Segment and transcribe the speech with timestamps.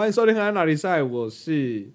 [0.00, 1.86] 欢迎收听《河岸哪里赛》，我是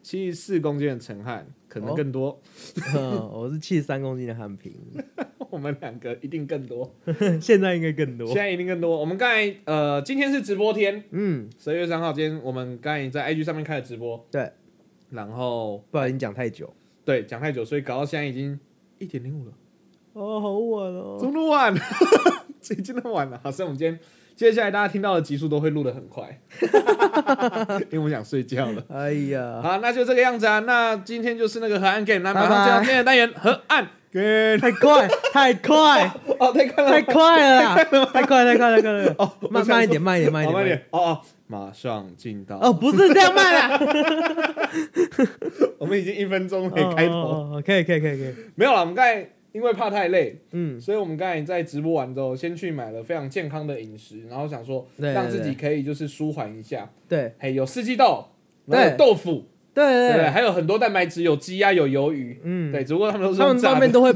[0.00, 2.40] 七十四公斤的陈汉，可能更多，
[2.94, 4.72] 嗯我是七十三公斤的汉平，
[5.50, 6.94] 我们两个一定更多，
[7.42, 8.36] 现在应该更多现。
[8.36, 8.96] 在一定更多。
[9.00, 14.52] 我们刚才呃，今天是直播天，嗯，十二月三号，今天我们刚才在 IG 上面开了直播，对，
[15.10, 16.72] 然后不小心讲太久。
[17.04, 18.56] 对讲太久，所以搞到现在已经
[18.98, 19.52] 一点零五了，
[20.12, 21.18] 哦，好晚怎么哦。
[21.22, 21.74] 那么晚？
[22.60, 23.40] 这已经那么晚了。
[23.42, 23.98] 好，所以我们今天
[24.38, 26.38] 接下来大家听到的集数都会录得很快，
[27.90, 28.80] 因为我们想睡觉了。
[28.88, 30.60] 哎呀，好，那就这个样子啊。
[30.60, 34.58] 那今天就是那个河岸 game，那马上进到今天的单元河岸 game。
[34.58, 37.84] 太快，太快， 哦，太快了，太快了 啦，太
[38.22, 39.14] 快，太快，太快了。
[39.18, 40.84] 哦，慢慢一点，慢一点，慢一好，点，慢一点。
[40.92, 42.58] 哦哦，马上进到。
[42.58, 43.80] 哦，不是这样慢啦。
[45.78, 48.34] 我们已经一分钟可以开头，可以，可以，可以，可以。
[48.54, 48.78] 没有了。
[48.82, 56.90] 我们刚才因为怕太累，嗯，所以我们刚才在直播完之后，先去买了非常健康的饮食，然后想说对让自己可以就是舒缓一下。
[57.08, 58.26] 对，嘿，有四季豆，
[58.66, 60.28] 然后有对豆腐，对，对？
[60.28, 62.38] 还有很多蛋白质，有鸡鸭，有鱿鱼。
[62.42, 63.74] 嗯，对，只不过他们都是他们用炸的。
[63.74, 64.12] 外面都会，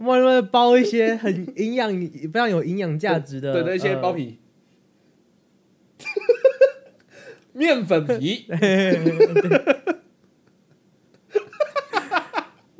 [0.00, 4.14] 外面会包一些很营养、非常有营养价值的， 对的一些包呃。
[4.14, 4.38] 皮，
[7.52, 8.46] 面粉皮。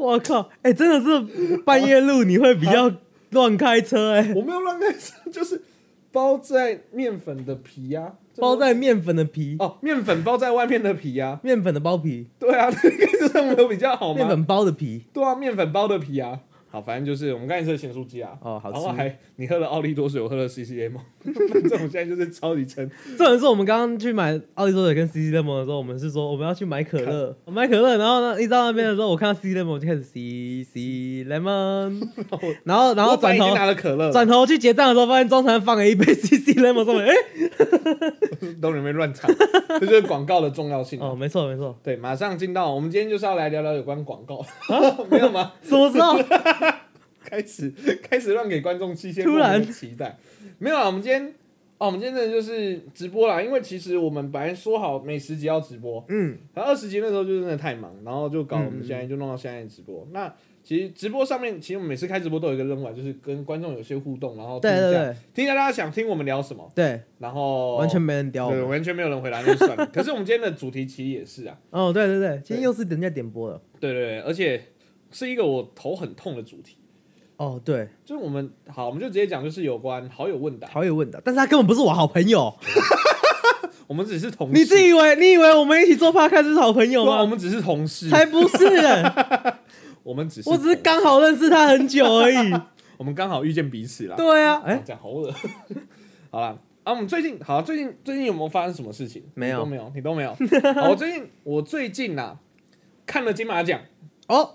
[0.02, 0.50] 我靠！
[0.62, 2.92] 哎、真的是半夜路你会比较
[3.30, 5.62] 乱开车 哎、我没有乱开车，就是
[6.10, 14.18] 包在面粉的皮呀、包在面粉的皮，哦，面粉包在外面的皮呀、面粉的包皮，对啊， 这个这样没有比较好吗？
[14.18, 16.40] 面粉包的皮，对啊，面粉包的皮啊。
[16.72, 18.78] 好，反正就是我们刚才吃的咸酥鸡啊，哦，好吃。
[18.78, 20.92] 然后还你喝了奥利多水，我喝了 CCM，
[21.22, 22.90] 反正我现在就是超级撑。
[23.18, 32.08] 这种是我们刚刚去买奥利多水跟 CC lemon 的时候，我们是说我们要去买可乐，我买可乐，然后呢，一到那边的时候，我看到 CC lemon 我就开始 CC lemon，
[32.64, 39.30] 然后然后转头拿了可乐，转头去结账的时候，发现中餐放了一杯 CC lemon 上面，哎、都里面乱唱，
[39.78, 41.08] 这就是广告的重要性啊。
[41.08, 44.42] 哦，没错没错，对，马上进到我们今天就是要来聊聊有关广告，
[45.10, 45.52] 没有吗？
[45.62, 46.16] 什么时候？
[47.32, 47.72] 开始
[48.04, 49.64] 开始乱给观众期限突然。
[49.72, 50.18] 期待，
[50.58, 51.26] 没有啊，我们今天
[51.78, 60.06] 哦，我们今天就是直播啦，因为其实我们本来说好每十集要直播，嗯，然后二十集那时候就真的太忙，然后就搞我们现在就弄到现在直播。
[60.12, 60.30] 那
[60.62, 65.04] 其实直播上面，其实我们每次开直播都有一个任务啊，就是跟观众有些互动，然后听一下，对对。
[65.06, 69.86] 对听一下大家想听我们聊什么，对，然后完全没人屌我对，完全没有人回答，那就算了。
[69.90, 73.58] 可是我们今天的主题其实也是啊，哦，对对对，今天又是人家点播的。
[73.80, 74.62] 对对对，而且
[75.10, 76.76] 是一个我头很痛的主题。
[77.36, 80.68] 哦，对，就是我们好，我们就直接讲，就是有关好友问答。
[80.68, 82.54] 好友问答，但是他根本不是我好朋友。
[83.88, 87.30] 我们只是同事，你自以为你以为我们一起做 podcast 是好朋友对啊我吗？
[87.30, 88.56] 们只是同事，才不是，
[90.02, 92.52] 我们只是我只是同刚好认识他很久而已。
[92.96, 94.16] 我们刚好遇见彼此啦。
[94.16, 95.30] 对啊，哎，哎，讲好恶。
[96.30, 99.22] 好了，啊，我们最近好，最近最近有没有发生什么事情？
[99.34, 100.30] 没有你都没有，你都没有。
[100.74, 102.38] 好，我最近我最近呐
[103.04, 103.80] 看了金马奖，
[104.28, 104.54] 哦，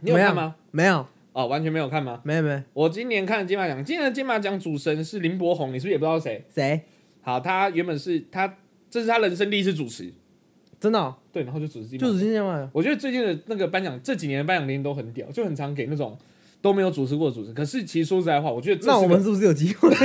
[0.00, 0.54] 你有看吗？
[0.70, 2.20] 没有，哦，完全没有看吗？
[2.24, 6.44] 没有没有，我今年看了金马奖，今年的金马奖主持人是林柏宏，你是不是也不知道谁？
[6.52, 6.80] 谁？
[7.22, 8.56] 好，他原本是他，
[8.90, 10.12] 这是他人生第一次主持，
[10.80, 11.98] 真的哦，对，然后就主持金。
[11.98, 12.68] 就是今天嘛。
[12.72, 16.18] 我觉得最近的那个颁奖，这几年的颁奖典礼都很屌，就很常给那种
[16.60, 17.52] 都没有主持过的主持。
[17.52, 19.88] 可是其实说实在话，我觉得那我们是不是有机会？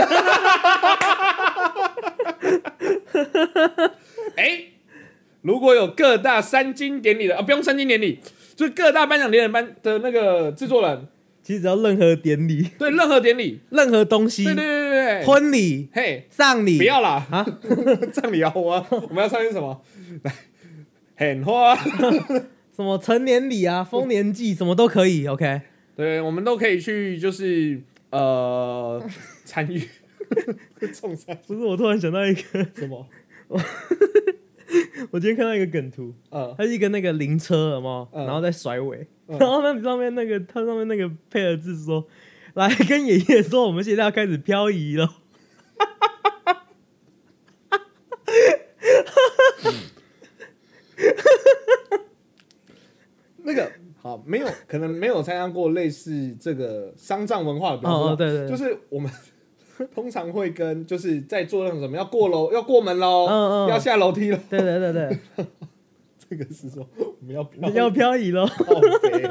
[4.35, 4.65] 哎、
[5.41, 8.19] 如果有各大三金典礼的啊，不用三金典礼，
[8.55, 11.07] 就是各大颁奖典礼颁的那个制作人，
[11.45, 17.45] 其实只要任何典礼、对任何典礼，任何东西对，对对对对，婚礼、嘿，葬礼，不要啦啊，
[18.11, 19.79] 葬礼啊，我我们要唱些什么？
[20.23, 20.33] 来，
[21.15, 21.75] 很花，
[22.75, 25.27] 什么成年礼啊、丰年祭什么都可以。
[25.27, 25.61] OK，
[25.95, 27.79] 对，我们都可以去，就是
[28.09, 28.99] 呃
[29.43, 29.79] 参与。
[30.91, 33.07] 冲山不是，我突然想到一个，什么？
[35.11, 38.07] 我今天看到一个梗图，呃，它是一个那个灵车，有没有？
[38.13, 38.25] 嗯。
[38.25, 39.37] 然后在甩尾，嗯。
[39.37, 42.07] 然后那上面那个它上面那个配的字说
[42.55, 45.07] ：“来跟爷爷说，我们现在要开始漂移了。
[53.43, 58.49] 那个好，没有可能没有参加过类似这个丧葬文化的”表演，哦，对对，对。
[58.49, 59.11] 就是我们
[59.93, 63.69] 通常会跟就是在做那种什么要过楼要过门喽，嗯嗯。
[63.69, 65.17] 要下楼梯了，对对对对，
[66.29, 69.27] 这个是说我们要要漂移了，靠北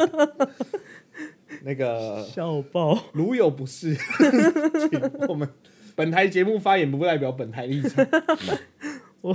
[1.62, 2.98] 那个笑爆！
[3.12, 3.94] 如有不是，
[4.90, 5.48] 请我们
[5.94, 8.06] 本台节目发言不代表本台立场。
[9.22, 9.34] 我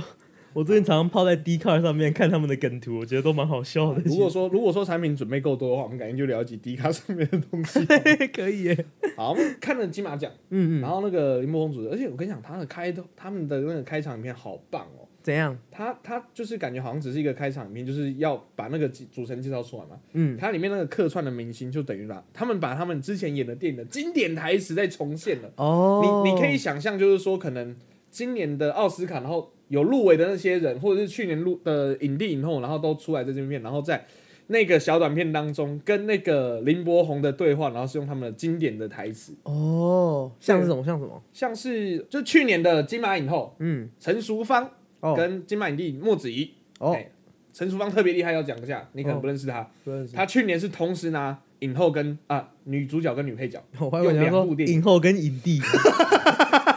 [0.64, 4.02] 最近常常泡在 D 卡上面看他们的梗图，我觉得都蛮好笑的。
[4.04, 7.80] 如果说如果说产品准备够多的话，我们改天就聊一集迪卡上面的东西。
[8.34, 8.84] 可以耶，
[9.16, 15.06] 好，我们看了金马奖，嗯嗯，然后那个林柏宏主持，而且我跟你讲，他的开头，他们的那个开场影片好棒哦。
[15.22, 15.54] 怎样？
[15.70, 19.90] 他他就是感觉好像只是一个开场影片，就是要把那个主持人介绍出来嘛。
[20.14, 25.52] 嗯，它里面那个客串的明星，就等于把他们把他们之前演的电影的经典台词再重现了。
[25.56, 27.76] 哦，你你可以想象，就是说，可能
[28.10, 34.04] 今年的奥斯卡，然后有入围的那些人，或者是去年入的影帝影后，然后都出来在这片，然后在
[34.48, 41.22] 那个小短片当中，跟那个林柏宏的对话，然后是用他们的经典的台词，哦，像是什么像什么？
[41.32, 44.68] 像是就去年的金马影后嗯，陈淑芳
[45.00, 45.14] 哦。
[45.14, 47.08] 跟金马影帝莫子仪，哦，哎
[47.52, 50.16] 陈淑芳特别厉害，要讲一下，你可能哦不认识她，不认识。
[50.16, 54.74] 她去年是同时拿影后跟啊女主角跟女配角， 我还以为你要说用两部电影。
[54.76, 55.60] 影后跟影帝，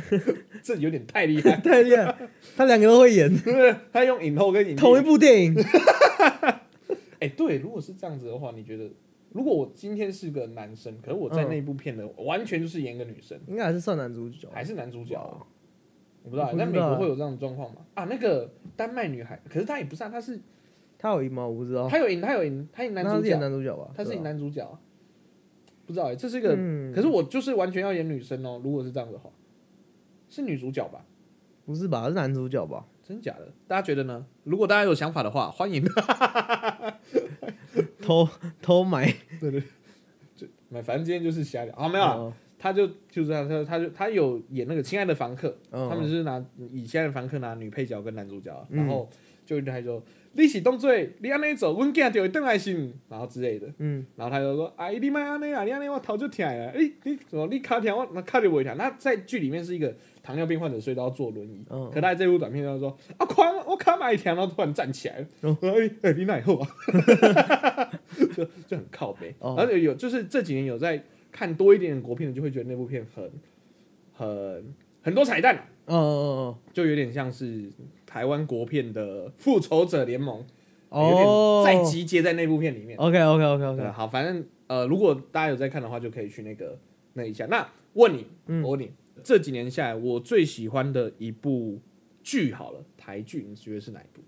[0.62, 2.14] 这有点太厉害，太厉害，
[2.56, 3.74] 他两个都会演对不对？
[3.92, 5.54] 她用影后跟影同一部电影。
[7.20, 8.88] 哎、对，如果是这样子的话，你觉得，
[9.32, 15.42] 如果我今天是个男生，可是我在嗯那部片的、完全就是演个女生，应该还是算男主角，还是男主角啊？
[16.22, 17.78] 我不知道，我不知道在美国会有这样的状况吗？
[17.94, 20.38] 啊，那个丹麦女孩，可是她也不是啊，她是
[20.96, 21.46] 她有赢吗？
[21.46, 21.88] 我不知道。
[21.88, 23.90] 她有赢，她有赢，她赢男主角，男主角吧？
[23.96, 24.78] 她是赢男主角啊，
[25.86, 28.60] 不知道哎、这是一个，嗯可是我就是完全要演女生哦。
[28.62, 29.28] 如果是这样的话，
[30.28, 31.04] 是女主角吧？
[31.64, 32.06] 不是吧？
[32.08, 32.84] 是男主角吧？
[33.02, 33.48] 真假的？
[33.66, 34.24] 大家觉得呢？
[34.44, 35.84] 如果大家有想法的话，欢迎。
[38.02, 38.28] 偷
[38.62, 39.14] 偷买。
[40.70, 41.74] 买，反正今天就是瞎聊。
[41.74, 48.78] 啊，没有他就就是他他他就他有演那个《亲爱的房客》嗯他们就是拿以《亲爱的房客》拿女配角跟男主角，嗯。
[48.78, 49.08] 然后
[49.46, 50.02] 就他就
[50.32, 57.46] 你是动作，你安尼走，阮囝就会邓来心，然后之类的，嗯，然后他就说：“阿姨，你莫安尼啊，你安尼我头就疼了，你你什么？
[57.46, 59.94] 你卡疼我那卡就不会疼。”那在剧里面是一个
[60.28, 61.64] 糖尿病患者，所以都要坐轮椅。
[61.70, 66.68] 嗯可他在这部短片就说：“啊，狂我卡买一条，然后突然站起来了，哦我说：“哎、哎你哪后啊？”
[68.36, 71.02] 就就很靠背，哦而且有就是这几年有在
[71.32, 73.30] 看多一点点国片的，就会觉得那部片很
[74.12, 75.56] 很很多彩蛋。
[75.86, 77.70] 哦哦就有点像是
[78.04, 80.40] 台湾国片的《复仇者联盟》
[80.90, 82.98] 哦有哦，点再集结在那部片里面。
[82.98, 86.78] OK OK OK OK，好，反正呃，如果大家有在看的话，就可以去那个
[87.14, 87.46] 那一下。
[87.46, 88.92] 那问你，嗯我问你，
[89.22, 91.80] 这几年下来，我最喜欢的一部
[92.22, 94.22] 剧，好了，台剧，你觉得是哪一部？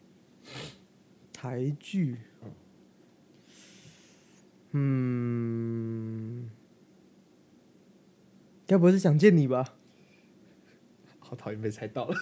[1.32, 2.16] 台剧，
[4.72, 6.50] 嗯，
[8.66, 9.74] 该不会是想见你吧？
[11.18, 12.14] 好讨厌被猜到了。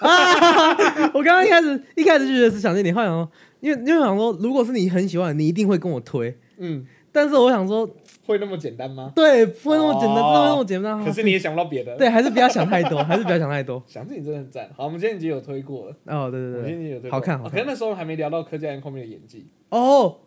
[1.14, 6.38] 我刚刚一开始一开始就觉得是想见你，后来想说，因为因为想说，如果是你很喜欢，你一定会跟我推。
[6.58, 7.88] 嗯，但是我想说，
[8.26, 9.12] 会那么简单吗？
[9.14, 11.04] 对，不会那么简单，哦不会那么简单。
[11.04, 13.82] 可是你也想不到别的。，对，还是不要想太多， 还是不要想太多。
[13.86, 14.68] 想自己真的很赞。
[14.76, 19.46] 好，我们今天已经有推过了，哦，对我们今对对，天已经有推过，好看好看哦可能那时候还没聊到柯佳嬿后面的演技。
[19.70, 20.18] 哦，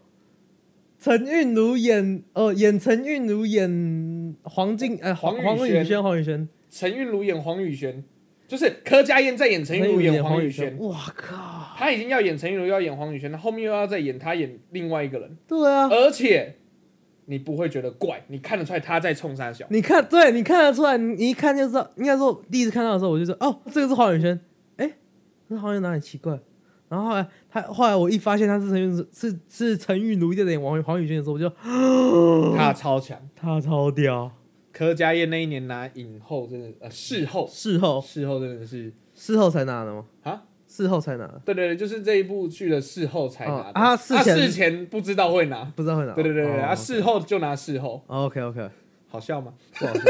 [1.00, 8.04] 陈韵如演，哦，演陈韵如演黄静，呃，黄黄宇轩黄宇轩，陈韵如演黄宇轩，
[8.48, 11.76] 就是柯佳嬿在演陈韵如演黄宇轩，哇靠！
[11.78, 16.56] 他已经要演陈韵如，要演黄宇轩，他后面又要再演他演另外一个人，对啊，而且
[17.26, 19.66] 你不会觉得怪，你看得出来他在冲三小。
[19.70, 21.90] 你看，对你看得出来，你你一看就知道。
[21.96, 24.40] 应该说，第一次看到的时候，我就说，哦，这个是黄宇轩。
[24.78, 24.92] 哎，
[25.50, 26.40] 这好像哪里奇怪。
[26.90, 31.50] 然后后来他后来我一发现他是陈韵是是陈韵如在演黄黄宇轩的时候，我就
[32.58, 34.32] 他超强，他超屌。
[34.74, 40.06] 柯佳燕那一年拿影后，真的呃事后事后事后真的是事后才拿的吗？
[40.24, 46.14] 啊，事后才拿的，对对对，就是这一部剧的事后才拿的，哦啊事前事前不知道会拿，不知道会拿。
[46.14, 48.70] 对对对对，哦啊事后就拿事后，OK OK，
[49.10, 49.52] 好笑吗？
[49.78, 50.00] 不好笑。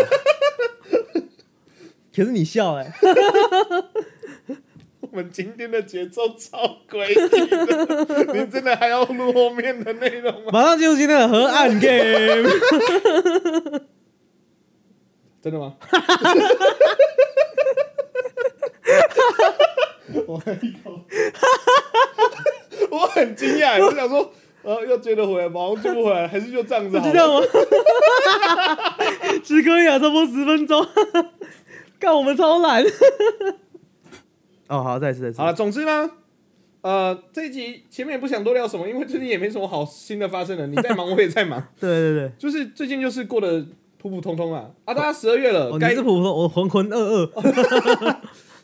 [2.13, 2.94] 可是你笑哎、
[5.00, 10.51] 我们今天的节奏超诡异的， 你真的还要录后面的内容吗？
[10.53, 12.48] 马上进入今天的河岸 game。
[15.41, 15.75] 真的吗？
[20.27, 21.00] 我喝一口，
[22.89, 24.32] 我很惊讶，我想说，
[24.63, 25.62] 呃，要追得回来吗？
[25.68, 27.12] 我追不回来，还是就这样子好了？
[27.12, 27.46] 知道吗？
[29.44, 30.86] 只可以啊，差不多十分钟。
[32.00, 32.84] 干我们超懒。
[34.68, 35.38] 哦，好，再一次，再一次。
[35.39, 36.10] 好了，总之呢，
[36.82, 40.65] 呃，这一集前面也不想多聊什么，因为最近也没什么好新的发生了。
[40.68, 42.32] 你在忙， 我也在忙，对对对。
[42.39, 43.65] 就是最近就是过得
[43.98, 44.70] 普普通通啊。
[44.86, 48.15] 啊，大家十二月了，哦，你该是普通，我浑浑噩噩。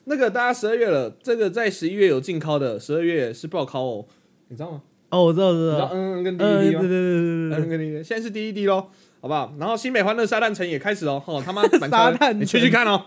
[0.09, 4.05] 那个大家十二月了，这个在十一月有进考的，十二月是报考哦，
[4.47, 4.81] 你知道吗？
[5.09, 5.89] 哦，我知道，我知道道。
[5.93, 6.79] 嗯嗯跟嗯，对 DVD 吗？
[6.81, 7.69] 对对对嗯对嗯。
[7.69, 8.89] 跟 DVD，现在是 DVD 喽，
[9.21, 9.53] 好不好？
[9.59, 13.05] 然后新美欢乐沙滩城也开始哦，哦他妈满沙滩 你去去看哦。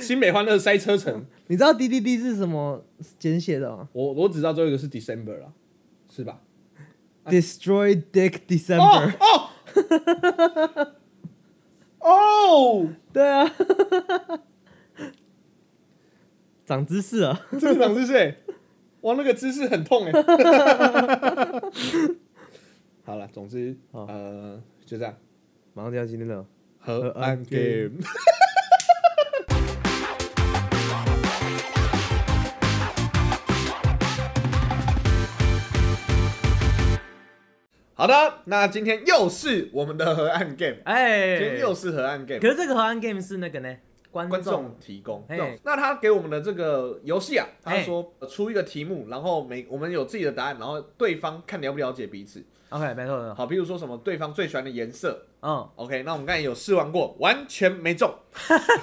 [0.00, 2.84] 新美欢乐塞车城， 你知道 D D D 是什么
[3.18, 5.46] 简写的吗我我只知道最后一个是 December 啦，
[6.12, 6.40] 是吧
[7.26, 9.14] ？？Destroy Dick 哦 December。
[9.20, 9.50] 哦
[12.00, 13.48] 哦 哦，对啊，
[16.66, 17.40] 长知识啊。
[17.60, 18.36] 这个长姿势欸，
[19.02, 20.12] 哇，那个姿势很痛哎。
[23.04, 25.14] 好了，总之好呃就这样，
[25.74, 26.44] 马上就要今天的，
[26.80, 27.92] 河岸 game。
[37.94, 43.74] 好的，那今天又是我们的河岸 game，哎，今天又是河岸 game，可是这个河岸 game 是那个呢，
[44.16, 45.24] 观观众提供。
[45.62, 52.42] 那他给我们的这个游戏啊，他嘿说呃出一个题目，然后每我们有自己的答案，然后对方看了不了解彼此。
[52.70, 58.12] OK，没错的，好，比如说什么对方最喜欢的颜色嗯，，OK，那我们刚才有试玩过，完全没中。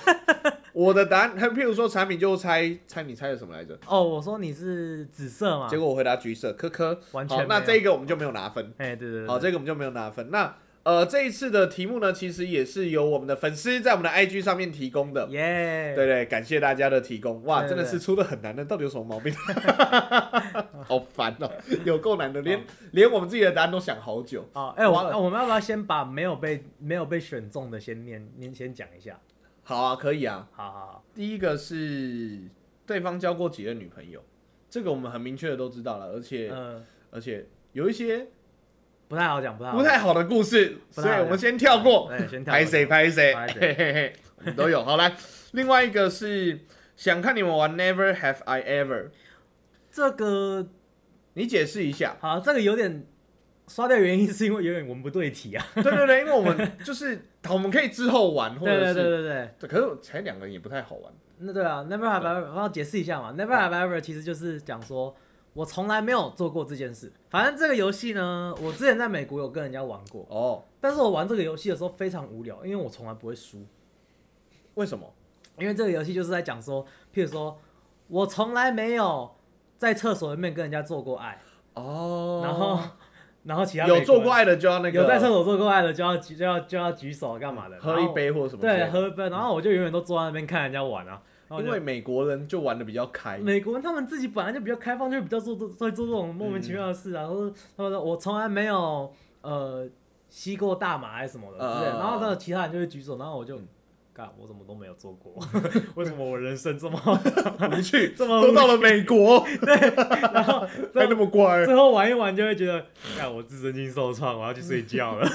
[0.71, 3.77] 我的答案，还譬如说产品就猜猜你猜的什么来着？
[3.87, 6.99] 哦，我说你是紫色嘛，结果我回答橘色，科科。
[7.11, 8.73] 完全那这个我们就没有拿分。
[8.77, 10.31] 哎，对对对，好，这个我们就没有拿分。
[10.31, 15.25] 那呃，这一次的题目呢，其实也是由我们的粉丝在我们的 IG 上面提供的。
[15.29, 17.41] 耶，对对，感谢大家的提供。
[17.45, 19.33] 哇，对对真的是出的很难的，到底有什么毛病？
[20.83, 21.49] 好烦哦，
[21.85, 22.61] 有够难的，连
[22.91, 24.45] 连我们自己的答案都想好久。
[24.51, 29.17] 哦，哎，我我们要不要先把没有被没有被选中的先念念先讲一下？
[29.63, 30.45] 好啊，可以啊。
[30.51, 32.41] 好好好，第一个是
[32.85, 34.21] 对方交过几任女朋友，
[34.69, 38.27] 这个我们很明确的都知道了，而且、嗯，而且有一些
[39.13, 42.07] 不太好讲，不太好不太好的故事，所以我们先跳过。
[42.09, 44.83] 对，先跳过拍谁拍谁，嘿嘿嘿，我们都有。
[44.83, 45.13] 好来，
[45.51, 46.61] 另外一个是
[46.95, 49.09] 想看你们玩 Never Have I Ever，
[49.91, 50.67] 这个
[51.35, 52.17] 你解释一下。
[52.19, 53.05] 好，这个有点
[53.67, 55.63] 刷掉原因是因为有点文不对题啊。
[55.75, 61.13] 对对对，因为我们 就是好，我们可以之后玩，或对对者是对对对，对可是才两个人也不太好玩。
[61.37, 63.33] 那对啊，Never have ever，我要解释一下嘛。
[63.37, 65.15] Never have ever 其实就是讲说，
[65.53, 67.11] 我从来没有做过这件事。
[67.29, 73.65] 反正这个游戏呢，我之前在美国有跟人家玩过，哦，但是我玩这个游戏的时候非常无聊，因为我从来不会输。
[74.75, 75.13] 为什么？
[75.59, 76.83] 因为这个游戏就是在讲说，
[77.13, 77.59] 譬如说
[78.07, 79.35] 我从来没有
[79.77, 81.39] 在厕所里面跟人家做过爱，
[81.75, 82.79] 哦然后
[83.43, 88.61] 然后其他有做过爱的就要那个有在厕所做过爱的就要举就要就要举手干嘛的，喝一杯或什么。
[88.61, 91.21] 对喝一杯，然后我就永远都坐在那边看人家玩啊。
[91.61, 97.27] 因为美国人就玩的比较开，美国人他们自己本来就比较开放，就比较做做会做这种莫名其妙的事啊。
[97.27, 99.87] 或者他们说我从来没有呃
[100.29, 103.59] 吸过大麻还是什么的之类然后呢其他人就会举手，然后我就。
[104.15, 105.43] 干，我怎么都没有做过，
[105.97, 106.99] 为什么我人生这么
[107.71, 109.75] 无趣， 这么都到了美国， 对
[110.31, 110.59] 然后
[110.93, 111.65] 还那么乖。
[111.65, 112.85] 最后玩一玩就会觉得，
[113.17, 115.27] 干我自尊心受创，我要去睡觉了。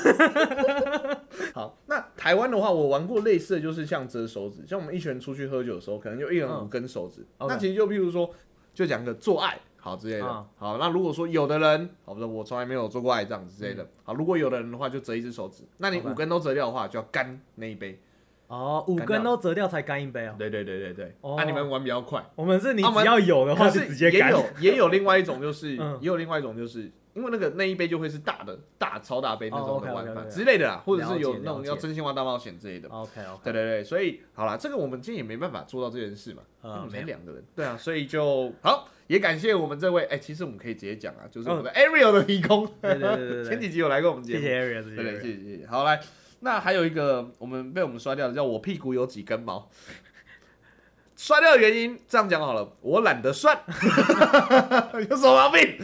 [1.55, 7.25] 好，那台湾的话，我玩过类似的就是像折手指，像我们一群人出去喝酒的时候，可能就一人嗯五根手指。
[7.39, 8.31] 那其实就譬如说，
[8.75, 10.27] 就讲个做爱好之类的。
[10.27, 13.89] 嗯好，那如果说有的人，好比说我从来没有做过爱这样子之类嗯的。
[14.03, 15.63] 好，如果有的人的话，就折一只手指。
[15.79, 18.01] 那你五根都折掉的话，就要干那一杯。
[18.49, 20.35] 哦，五根都折掉才干一杯哦。
[20.37, 21.15] 对对对对对。
[21.21, 21.35] 哦。
[21.39, 22.25] 那你们玩比较快。
[22.35, 24.31] 我们是你只要有的话可就是直接干。
[24.31, 25.99] 也有 也有另外一种，就是嗯。
[26.01, 32.89] 也有另外一种，就是因为那个那一杯就会是大的大超大杯那哦种的玩法之类的啦，或者是有那种要真心话大冒险之类的。
[32.89, 43.45] OK OK，对对对，所以好啦，这个我们今天也没办法做到这件事嘛，因为我们才两个人，对啊，所以就好，也感谢我们这位，哎、其实我们可以直接讲啊，就是我们哦的 Ariel 的提供，对对对对对。
[43.51, 44.85] 前几集有来过我们节目，谢谢，Area。
[44.85, 46.01] 谢谢谢谢，好来，
[46.41, 49.69] 那还有一个我们被我们刷掉的，叫我屁股有几根毛。
[51.17, 53.59] 刷掉的原因，这样讲好了，我懒得算，
[55.11, 55.77] 有什么毛病？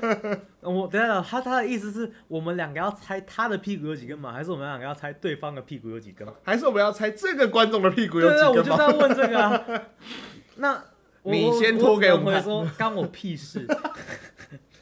[0.60, 6.34] 我等一下，他他的意思是我们两个要猜他的屁股有几根毛，还是我们两个要猜对方的屁股有几根毛？
[6.42, 8.62] 还是我们要猜这个观众的屁股有几根我？
[8.62, 9.64] 就在问这个啊。
[10.56, 10.84] 那
[11.22, 13.66] 你先我拖给我们说干我屁事。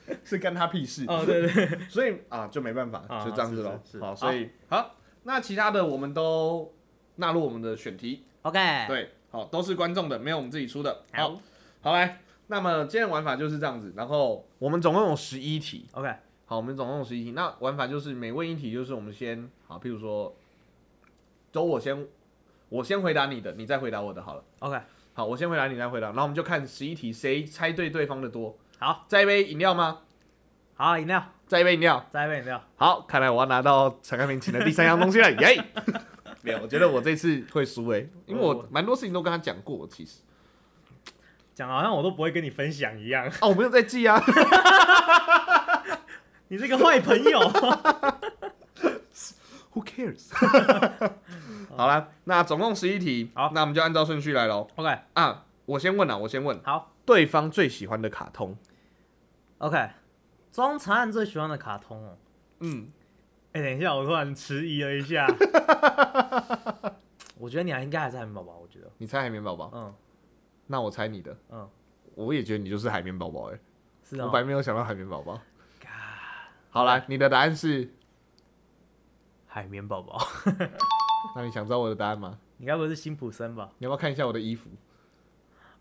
[0.24, 1.04] 是干他屁事？
[1.08, 3.80] 哦，对对， 所以啊，就没办法，啊就这样子咯。
[4.00, 4.94] 好，所以好，
[5.24, 6.72] 那其他的我们都
[7.16, 8.58] 纳入我们的选题，OK，，
[8.88, 11.02] 对，好，都是观众的，没有我们自己出的。
[11.12, 11.40] 好好，
[11.82, 16.08] 好来，那么今天玩法就是这样子，然后我们总共有十一题，OK，
[16.44, 17.32] 好，我们总共有十一题。
[17.32, 20.34] 那玩法就是每问一题，就是我们先好，譬如说，
[21.50, 22.06] 走我先
[22.68, 24.44] 我先回答你的，你再回答我的，好了。
[24.60, 24.78] OK，
[25.14, 28.56] 好，我先回答，你再回答，然后我们就看十一题谁猜对对方的多。
[28.78, 29.98] 好，再一杯饮料吗？
[30.74, 32.04] 好，饮料，再一杯饮料。
[32.10, 32.62] 再一杯饮料。
[32.76, 35.64] 好，看来我要拿到陈开明请的第三样东西了， 耶！
[36.42, 40.18] 没有，我觉得我这次会输诶，因为我蛮多事情都跟他讲过，其实。
[41.54, 44.20] 讲好像我都不会跟你分享一样，哦，我没有在记啊。
[46.48, 47.40] 你是个坏朋友。
[49.72, 50.30] Who cares？
[51.74, 54.68] 好了，那总共十一题，好那我们就按照顺序来喽。
[54.76, 58.56] OK，啊，我先问啊，我先问，好对方最喜欢的卡通，
[59.58, 59.90] ，OK。
[60.52, 62.16] 庄长安最喜欢的卡通哦。
[62.60, 62.90] 嗯，
[63.52, 65.26] 哎、等一下，我突然迟疑了一下。
[67.38, 69.70] 我觉得你还应该还是海绵宝宝，我觉得，你猜海绵宝宝？
[69.74, 69.94] 嗯
[70.68, 71.36] 那我猜你的。
[71.50, 71.68] 嗯，
[72.14, 73.58] 我也觉得你就是海绵宝宝哎，
[74.02, 75.38] 是哦我本，来没有想到海绵宝宝。
[76.70, 77.92] 好了，你的答案是？
[79.46, 80.18] 海绵宝宝，
[81.36, 82.38] 那你想知道我的答案吗？
[82.58, 83.70] 你该不会是辛普森吧？
[83.78, 84.70] 你要不要看一下我的衣服？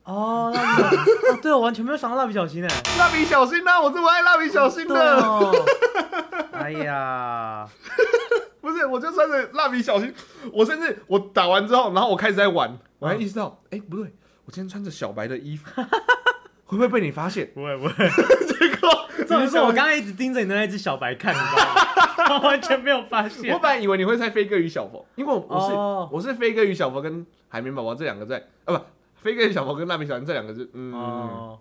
[0.05, 0.87] 哦，蜡笔小
[1.33, 3.81] 哦，对，我完全没有想到蜡笔小新哎，蜡笔小新呢、啊？
[3.81, 5.51] 我这么爱蜡笔小新的，哦，
[6.53, 7.67] 哎呀，
[8.61, 10.13] 不是，我就穿着蜡笔小新，
[10.53, 14.05] 我甚至我打完之后，然后我开始在玩，我还意识到，哎、不对，
[14.45, 15.65] 我今天穿着小白的衣服，
[16.65, 17.49] 会不会被你发现？
[17.55, 17.91] 不会不会，
[18.47, 18.89] 结果
[19.27, 21.81] 重点是我刚刚一直盯着你的那只小白看，你知道吗？
[22.41, 23.59] 我完全没有发现我。
[23.59, 28.81] 本来以为你会猜飞哥与小佛，因为我我是、哦我是飞哥与小佛跟海绵宝宝这两个在啊不，
[29.25, 31.59] 飞哥与小佛跟蜡笔小新这两个是嗯，哦。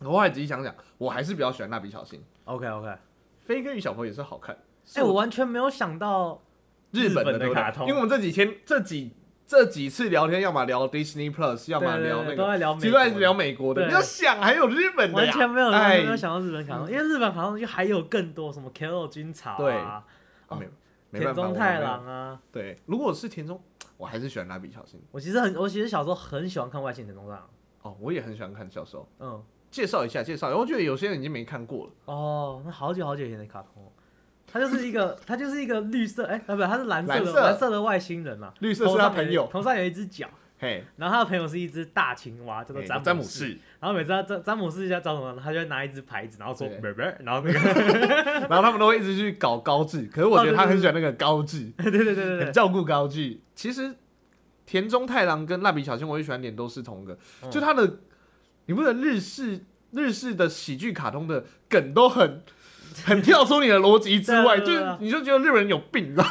[0.00, 2.94] 我后来仔细想想，我还是比较喜欢蜡笔小新，，OK OK，
[3.40, 4.54] 飞哥与小佛也是好看，
[4.94, 6.42] 哎，我完全没有想到
[6.90, 7.88] 日本的卡通。
[7.88, 9.12] 因为我们这几天这几
[9.46, 19.08] 这几次聊天，要么聊 Disney Plus，要么聊那个，对都在聊美国聊美国的，你要想还有日本的，完全没有，没有想到日本卡通，因为日本卡通就还有更多什么 K.O.
[19.08, 19.72] 军草对。
[19.72, 20.04] 啊，
[20.48, 20.68] 啊没
[21.08, 22.38] 没田中太郎啊。
[22.52, 23.58] 对，如果是田中，
[23.96, 25.00] 我还是喜欢蜡笔小新。
[25.10, 27.48] 我其实很，我其实小时候很喜欢看外星田中太郎。
[27.82, 29.08] 哦，我也很喜欢看小时候。
[29.20, 30.56] 嗯，介绍一下，介绍。
[30.56, 31.92] 我觉得有些人已经没看过了。
[32.06, 33.92] 哦，那好久好久以前的卡通哦，
[34.46, 46.66] 它就是一个，他就是一个绿色，哎、啊不，他是蓝色的蓝色的外星人嘛，绿色是他朋友，头上有一只脚，嘿，然后他的朋友是一只大青蛙，叫做詹姆詹姆士，然后每次他詹詹姆士要找什么，他就会拿一只牌子，然后说
[47.20, 47.58] 然后那个，
[48.48, 53.38] 然后他们都会一直去搞高智，可是我觉得他很喜欢那个高智， 对对对对对，很照顾高智。
[53.54, 53.94] 其实
[54.64, 57.50] 田中太郎跟蜡笔小新，我也喜欢点都是同一个，嗯。
[57.50, 57.98] 就他的，
[58.64, 59.60] 你不觉得日式
[59.92, 62.42] 日式的喜剧卡通的梗都很
[63.04, 66.30] 很跳出你的逻辑之外， 就你就觉得日本人有病，你知道吗？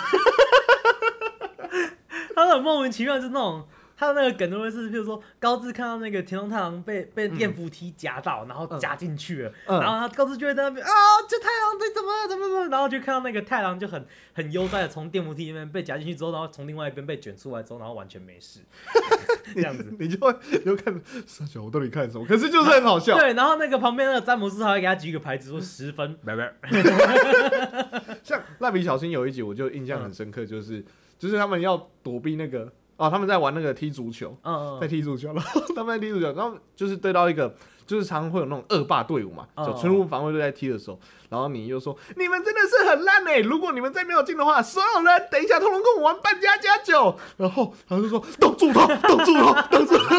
[2.36, 3.66] 他很莫名其妙，就是那种
[3.98, 10.90] 他的那个梗都会是，譬如说高志看到那个田中太郎被被电扶梯夹到，然后夹进去了，嗯然后他高志就会在那边啊，
[11.30, 18.60] 这太郎这怎么了怎么了，然后就看到那个太郎就很很悠哉的从电扶梯里面被夹进去之后，然后从另外一边被卷出来之后，然后完全没事，
[19.56, 19.94] 这样子。
[19.98, 22.26] 你就会你就看三小，我到底看什么？
[22.26, 23.18] 可是就是很好笑。
[23.18, 26.54] 对，然后那个旁边那个詹姆斯还会给他举一个牌子说十分， 拜拜。
[28.24, 30.84] 像蜡笔小新有一集，我就印象很深刻，就是、
[31.18, 37.54] 就是他们要躲避那个哦，他们在玩那个踢足球，嗯嗯在踢足球，然后他们在踢足球，然后就是对到一个，
[37.86, 40.98] 就是常常会有那种恶霸队伍嘛，嗯就村屋防卫队在踢的时候，
[41.30, 50.16] 然后你又说你们真的是很烂哎，如果你们再没有进的话，所有人等一下通通跟我玩扮家家酒，然后他就说挡住他，挡住他，挡住他，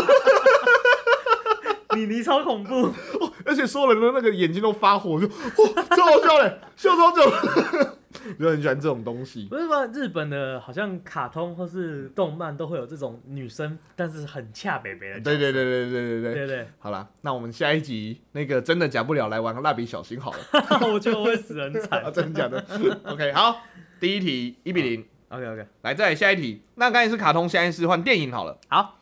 [1.96, 2.90] 你你超恐怖，
[3.46, 7.95] 而且所有人的那个眼睛都发火，就哇，超好笑嘞，笑超久，我
[8.38, 9.46] 就很喜欢这种东西。
[9.46, 9.86] 不是吧？
[9.86, 15.20] 日本的好像卡通或是动漫都会有这种女生，但是很恰北北的。
[15.20, 16.34] 对对对对对对对。
[16.34, 20.38] 对对好啦，那我们下一集那个真的假不了，来玩个蜡笔小新好了。
[20.78, 22.10] 对， 我觉得我会死很惨啊。
[22.14, 22.64] 真的假的
[23.04, 23.62] ？OK，好，
[24.00, 26.62] 第一题一比零，OK OK，来再来下一题。
[26.76, 28.58] 那刚才是卡通，现在是换电影好了。
[28.68, 28.98] 好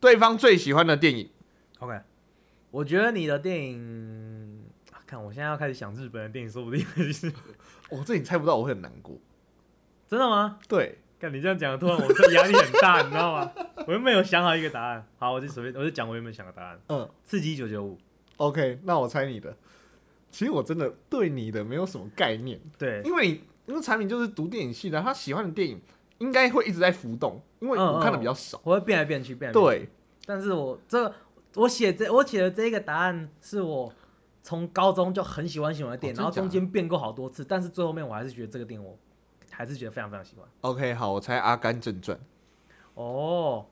[0.00, 1.30] 对方最喜欢的电影
[1.78, 1.98] ，OK，
[2.70, 4.62] 我觉得你的电影，
[4.92, 6.80] 啊看我现在要开始想日本的电影，说不定
[7.12, 7.32] 是
[7.90, 9.16] 哦，这你猜不到，我会很难过。
[10.06, 10.58] 真的吗？
[10.68, 13.52] 对，看你这样讲，突然我这压力很大，你知道吗？
[13.86, 17.96] 我又没有想好一个答案，好，我就随便，我就讲我原本想的答案，嗯《刺激九九五》。
[18.36, 19.56] ，OK，那我猜你的。
[20.30, 25.80] 其实我真的对你的没有什么概念，对，因为你因为产品就是读电影系的，他喜欢的电影
[26.18, 28.60] 应该会一直在浮动，因为我看的比较少。
[28.64, 29.78] 我会变来变去，变来变去。
[29.84, 29.88] 对，
[30.26, 31.12] 但是我这
[31.54, 33.92] 我写这我写的这个答案是我
[34.44, 38.96] 从高中就很喜欢喜欢的电影，然后中间变过好多次，但是最后面我还是觉得这个电影我
[39.50, 40.46] 还是觉得非常非常喜欢。
[40.60, 42.16] OK，好，我猜《阿甘正传》。
[42.92, 43.64] 哦，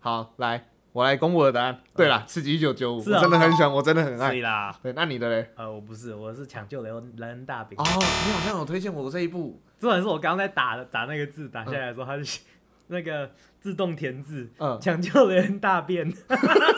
[0.00, 1.82] 好，来，我来公布我的答案。
[1.94, 4.28] 对啦，刺激一九九五，是真的很喜欢，我真的很爱。
[4.28, 5.50] 所以啦，对，那你的嘞？
[5.54, 12.40] 呃，我不是，我是抢救雷恩莱恩大饼哦，，你好像有推荐我这一部，重点是我刚刚在打的打那个字打下来的时候，它是
[12.86, 14.48] 那个自动填字。
[14.58, 16.10] 嗯，抢救雷恩大便，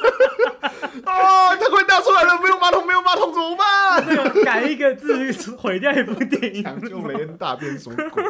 [1.10, 4.04] 哦，他快打出来了，没有马桶，没有马桶怎么办？
[4.06, 6.62] 那 个改一个字毁掉一部电影。
[6.62, 8.24] 抢救雷恩大兵什么鬼？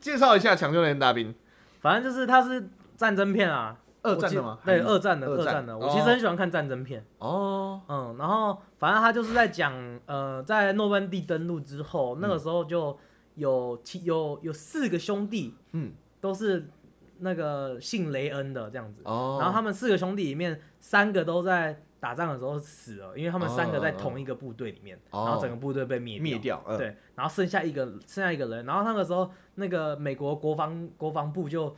[0.00, 1.34] 介绍一下抢救雷恩大兵，
[1.80, 4.58] 反正就是它是战争片啊，二战的吗？
[4.64, 5.76] 对，二战的，二战的。
[5.76, 7.04] 我其实很喜欢看战争片。
[7.18, 9.72] 哦，嗯，然后反正他就是在讲，
[10.06, 12.96] 呃，在诺曼底登陆之后，那个时候就
[13.34, 16.68] 有七有有四个兄弟，嗯，都是
[17.18, 19.02] 那个姓雷恩的这样子。
[19.04, 25.24] 哦，然后他们四个兄弟里面，三个都在打仗的时候死了，因为他们三个在同一个部队里面，哦。
[25.24, 31.74] 然后整个部队被灭灭掉，嗯，对，然后剩下一个剩下一个人，然后那个时候那个美国国防国防部就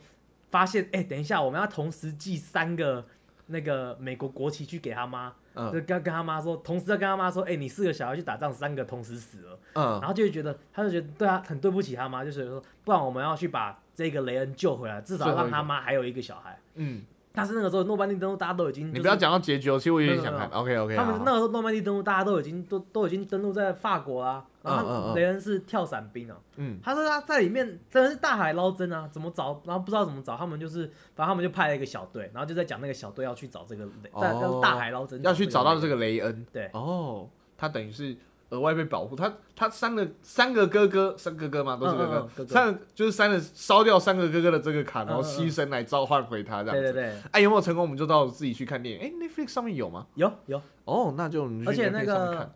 [0.49, 3.05] 发现，哎、等一下，我们要同时记三个
[3.49, 5.71] 那个美国国旗去给他妈，嗯。
[5.71, 9.99] 就跟跟他妈说，同时要跟他妈说，哎、你四个小孩去打仗，三个同时死了，嗯。
[9.99, 16.57] 然后就会觉得，他就觉得对啊，很对不起他妈，就是说，不然我们要去把这个雷恩救回来，至少让他妈还有一个小孩。
[16.75, 26.79] 嗯，但是那个时候诺曼底登陆，大家都已经、就是，你不要讲到结局哦，其实我有点想看，OK OK，他们那个时候诺曼底登陆，大家都已经都都已经登陆在法国啦、然后雷恩是跳伞兵啊，嗯。
[26.83, 36.69] 他说他在里面真的是大海捞针啊，怎么找，然后不知道怎么找，他们就是反正他们就派了一个小队，然后就在讲那个小队要去找这个雷，在、大海捞针，要去找到这个个雷恩，对。
[36.73, 38.17] 哦，他等于是
[38.49, 42.19] 额外被保护，他他三个三个哥哥，三哥哥嘛，都是哥哥。
[42.19, 42.53] 嗯嗯嗯，哥哥。
[42.53, 46.81] 三个就是三个烧掉三个哥哥的这个卡，然后牺牲来召唤回他这样子。
[46.81, 47.83] 对对对，哎，有没有成功？
[47.83, 49.01] 我们就到自己去看电影。
[49.01, 50.07] 哎，Netflix 上面有吗？
[50.15, 52.51] 有有，哦，那就而且那个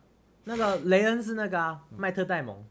[0.45, 2.65] 那个雷恩是那个啊麦特戴蒙，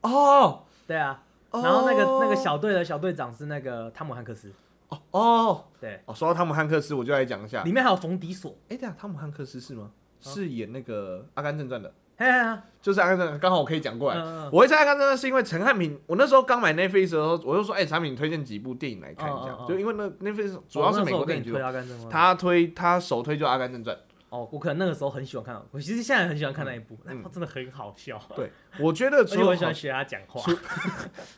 [0.00, 1.60] 哦，对啊，哦。
[1.62, 4.50] 然后那个那个小队的小队长是那个汤姆汉克斯，
[4.88, 5.64] 哦哦。
[5.78, 7.62] 对，哦，说到汤姆汉克斯，我就来讲一下。
[7.64, 9.90] 里面还有冯迪索，哎，对啊，汤姆汉克斯是吗？
[9.92, 14.20] 哦是演那个《阿甘正传》的，嘿嘿嘿，就是《阿甘正传》，刚好我可以讲过来。
[14.20, 14.50] 嗯嗯。
[14.52, 19.58] 我会猜《阿甘正传》是因为陈汉平，我那时候刚买 Netflix 的时候，我就说，哎，产品推荐几部电影来看一下。
[19.66, 23.96] 就因为那 Netflix 主要是美国电影剧哦那时候我跟你推，阿甘正传，他推他首推就《阿甘正传》。
[24.28, 27.22] 哦，我可能那个时候很喜欢看，我其实现在很喜欢看那一部，那嗯。
[27.22, 30.40] 部真的很好笑，对，我觉得而除了我很喜欢学他讲话，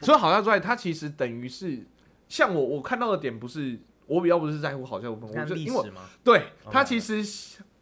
[0.00, 1.84] 除 了好笑之外，他其实等于是
[2.28, 5.90] 像我我看到的点不是我比较不是在乎好笑部分，我看就因为
[6.22, 6.70] 对哦。
[6.70, 7.24] 它其实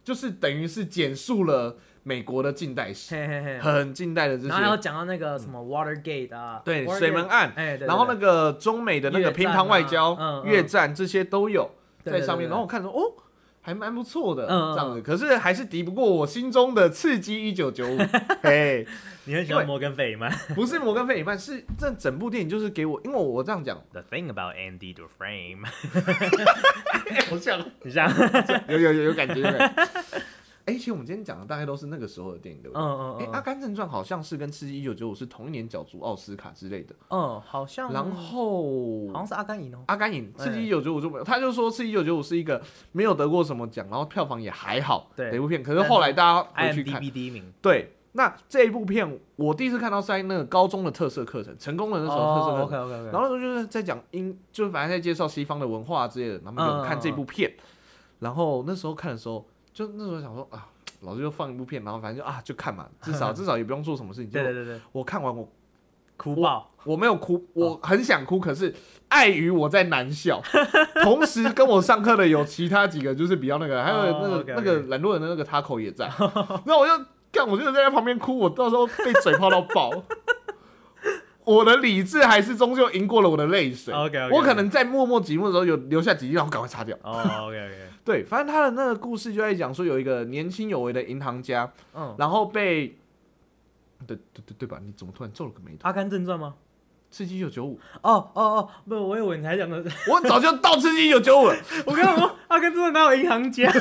[0.03, 3.59] 就是等于是简述了美国的近代史，嘿嘿嘿。
[3.59, 4.77] 很近代的这些然后还有。
[4.77, 11.71] 讲到那个什么 Watergate 啊，对 Watergate 水门案，然后那个个中美的那个乒乓外交、啊嗯嗯越战这些都有
[12.03, 13.13] 在上面，然后后我看说哦，
[13.61, 15.01] 还蛮不错的，这样子。
[15.01, 17.97] 可是还是敌不过我心中的刺激一九九五，
[18.43, 18.85] 嘿，
[19.23, 20.29] 你很喜欢摩根费曼。
[20.53, 25.63] 不是摩根费里曼，是这整部电影就是给我，因为我这样讲，The thing about Andy Dufresne，
[27.29, 28.11] 好像 你这样，
[28.67, 29.35] 有有有有感觉。
[29.35, 29.83] 有感觉
[30.65, 32.81] 哎、其实我们今天讲的大概都是那个时候的电影，对不对？
[32.81, 39.83] 嗯嗯哎、阿嗯，甘正传》好像是跟《刺激一九九五》是同一年角逐奥斯卡之类的，嗯，好像，然后好像是阿甘赢哦。
[39.87, 42.61] 阿甘影《哎刺激一九九五》就没有，他就说《刺激一九九五》是一个
[42.93, 45.61] 没有得过什么奖，然后票房也还好一部片。
[45.61, 52.83] 可是后来大家回去看第一名，对，那这一部片我第一次看到是在那个高中的特色课程，成功的那时候特色课程。
[52.85, 57.53] OK OK 然后那时候就是在讲英，就是反正在介绍西方的文化之类的，然后就看这部片。
[58.19, 60.67] 然后那时候看的时候，就那时候想说啊，
[61.01, 64.29] 老师就放一部片，然后反正就啊就看嘛，至少 至少也不用做什么事情。
[64.29, 65.49] 就对对对对，我看完我
[66.15, 68.73] 哭爆，我没有哭，我很想哭，可是
[69.09, 70.41] 碍于我在男校，
[71.03, 76.05] 同时跟我上课的有其他几个就是比较那个，还有那个、那个懒惰人的那个 Taco 也在，
[76.65, 79.89] 然后我就干，我就在旁边哭，我到时候被嘴泡到爆。
[81.45, 83.93] 我的理智还是终究赢过了我的泪水。
[83.93, 86.97] OK，OK，OK 我可能在默默寂寞的时候有留下几句，然后赶快擦掉。
[87.03, 87.13] 哦
[87.47, 92.95] ，OK OK， 对，反正他的那个故事就在讲说，有一个年轻有为的银行家，嗯，然后被，
[94.07, 94.79] 对对对对吧？
[94.83, 95.79] 你怎么突然皱了个眉头？
[95.83, 96.55] 阿甘正传吗？
[97.11, 99.77] 刺激一九九五，哦哦哦，不，我以为你还讲的
[100.09, 103.71] 我早就到刺激一九九五了，我跟你说，阿甘正传哪有银行家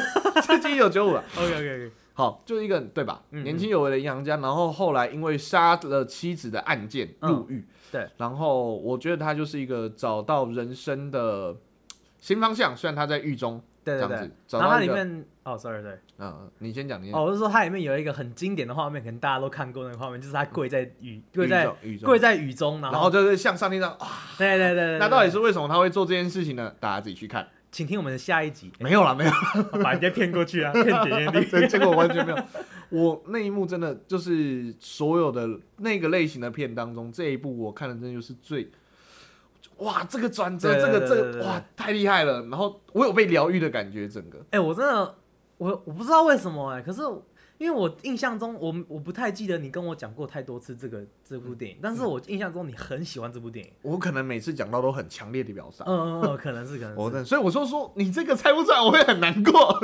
[0.42, 1.24] 刺激一九九五了。
[1.38, 3.22] ？OK OK OK，好，就是一个对吧？
[3.30, 7.56] 嗯年轻有为的银行家，然后后来因为杀了妻子的案件入狱。
[7.58, 11.54] 嗯对，然后我觉得他就是一个找到人生的
[12.20, 14.94] 新方向，虽然他在狱中对对对这样子，然后它到一个。
[14.94, 26.72] 里面，哦，sorry sorry，嗯，你先讲，你先哦，我是说它里面有一个很经典的画面，可能大家都看过那个画面，就是他跪在雨，跪在雨中跪在雨中，然然后就是向上天这样，啊对对对对，对那到底是为什么他会做这件事情呢？
[26.80, 27.46] 大家自己去看。
[27.72, 29.32] 请听我们的下一集，没有了，没有，
[29.82, 31.44] 把人家骗过去啊， 骗点阅率。
[31.46, 32.38] 对，结果完全没有。
[32.90, 38.70] 我那一幕真的就是所有的那个类型的片当中，这一部我看的真的就是最，
[39.78, 42.42] 哇，这个转折，这个这个，哇，太厉害了。
[42.42, 44.38] 然后我有被疗愈的感觉，整个。
[44.50, 45.14] 哎、我真的，
[45.56, 47.00] 我我不知道为什么哎、可是
[47.62, 53.70] 因为我印象中，我我不太记得你跟我讲过太多次这个这部电影，但是我印象中你很喜欢这部电影。
[53.82, 55.84] 我可能每次讲到都很强烈的表达。
[55.86, 59.78] 嗯嗯嗯，可能是可能所以我说说你这个猜不出来，我会很难过，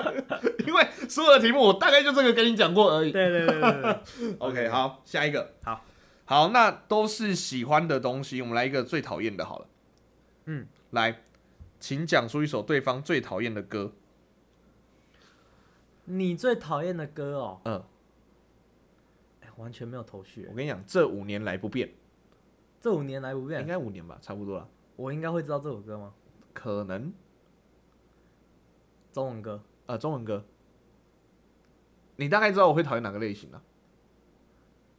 [0.66, 3.12] 因为所有的题目我大概就这个跟你讲过而已。
[3.12, 5.84] 对对对对对， OK，好，下一个，好，
[6.24, 9.66] 好，那都是喜欢的东西，我们来一个最讨厌的，好了，
[10.46, 11.24] 嗯，来，
[11.78, 13.92] 请讲出一首对方最讨厌的歌。
[16.10, 17.60] 你最讨厌的歌哦？
[17.64, 17.84] 嗯，
[19.42, 20.54] 哎、完全没有头绪我。
[20.54, 21.92] 跟你讲，这五年来不变，
[22.80, 26.14] 这五年来不变应变，该五年吧，差不多了，我应该会知道这首歌吗？
[26.54, 27.12] 可能
[29.12, 30.44] 中文歌，呃，中文歌，
[32.16, 33.62] 你大概知道我会讨厌哪个类型啊？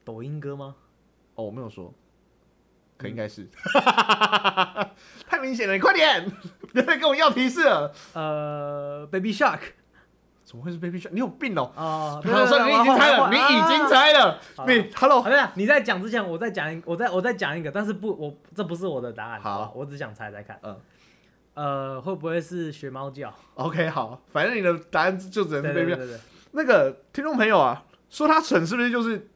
[0.05, 0.75] 抖音歌吗？
[1.35, 1.93] 哦，我没有说，
[2.97, 3.47] 可应该是，
[5.25, 6.31] 太明显了，你快点，
[6.71, 7.93] 别再跟我要提示了。
[8.13, 9.59] 呃，Baby Shark
[10.49, 11.09] 怎么会是 Baby Shark？
[11.11, 11.71] 你有病哦！
[11.75, 14.39] 啊，好，算了，你已经猜了，你已经猜了。
[14.55, 20.59] 好你 Hello，好的，你在讲之前，我再讲一，我再我再讲一个，但是不，我这不是我的答案，好好吧，我只想猜猜看。
[20.63, 20.75] 嗯
[21.53, 25.97] 呃，会不会是学猫叫？OK，好，反正你的答案就只能是对 Baby 对 Shark。
[25.97, 26.19] 对对，
[26.53, 29.29] 那个听众朋友啊，说他蠢是不是就是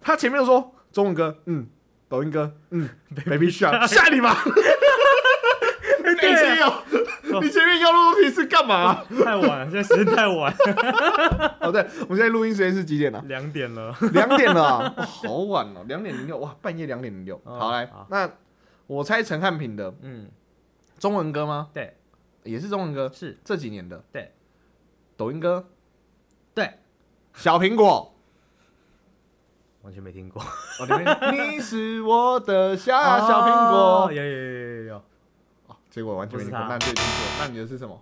[0.00, 1.68] 他前面说中文歌，嗯，
[2.08, 2.88] 抖音歌，嗯
[3.26, 4.42] ，Baby Shark，吓你吧！
[4.46, 4.52] 你
[6.18, 6.99] 对前面有，
[7.40, 10.52] 你前面要录提示干嘛、太晚了，现在时间太晚，
[11.60, 13.94] 哦，对，我们现在录音时间是几点了、两点了。
[14.12, 17.40] 两点了啊、 哇好晚哦，两点零六，哇，半夜两点零六。
[17.44, 18.30] 哦好来好，那
[18.86, 20.28] 我猜陈汉平的嗯，
[20.98, 21.68] 中文歌吗？
[21.72, 21.96] 对，
[22.42, 24.02] 也是中文歌，是这几年的。
[24.12, 24.32] 对，
[25.16, 25.68] 抖音歌，
[26.54, 26.78] 对，
[27.34, 28.14] 小苹果。
[29.82, 30.42] 完全没听过。
[30.42, 32.92] 哦，里面你是我的小
[33.26, 34.12] 小苹果哦。
[34.12, 35.02] 有有有有有有。
[35.90, 37.44] 哦结果完全没听过，不是他。
[37.44, 38.00] 那你的是什么？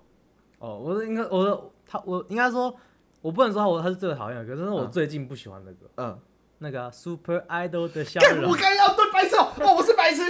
[0.58, 2.74] 哦，我是应该我的他我应该说，
[3.22, 6.18] 我不能说我他是最讨厌的歌，但是我嗯最近不喜欢的歌，嗯，
[6.58, 8.56] 那个啊 Super Idol 的 笑，容我。
[8.56, 10.22] 刚要对白痴哦，哦，我是白痴，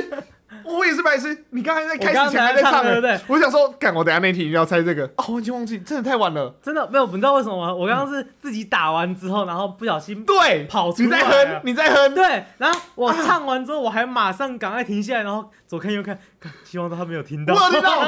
[0.65, 1.45] 我也是白痴。
[1.51, 5.05] 你刚才在开始前还在唱欸，对不对我想说，干，我等下那题一定要猜这个。
[5.17, 6.55] 哦，完全忘记，真的太晚了。
[6.63, 7.75] 真的没有，你知道为什么吗？
[7.75, 12.15] 我刚刚是自己打完之后，然后不小心对，跑出你在哼，你在哼。
[12.15, 17.55] 对，然后我唱完之后，我还马上赶快停下来，然后左看右看，看希望他没有听到。
[17.55, 17.99] 我有听到，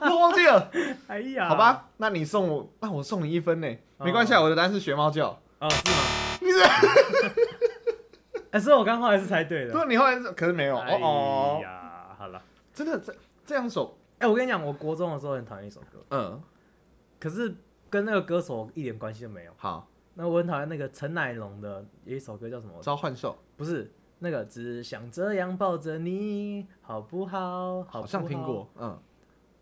[0.10, 0.70] 我忘记了。
[1.06, 5.38] 哎呀，好，吧，那你送我，那我送你一分呢，没关系啊，我的答案是学猫叫。
[5.60, 5.96] 哦，是吗？
[6.40, 6.58] 你是，
[8.50, 9.72] 哎，所以我刚刚后来是猜对的。
[9.72, 12.42] 对，你后来是可是没有哦，呀，好了，
[12.74, 16.42] 真的这这两首，哎，我跟你讲，我国中的时候很讨厌一首歌，嗯，
[17.18, 17.54] 可是
[17.88, 19.52] 跟那个歌手一点关系都没有。
[19.56, 22.80] 好，那我很讨厌那个陈乃龙的有一首歌叫什么？
[22.82, 27.82] 召唤兽，不是那个，只想这样抱着你，好不好？
[27.84, 28.98] 好像听过，嗯，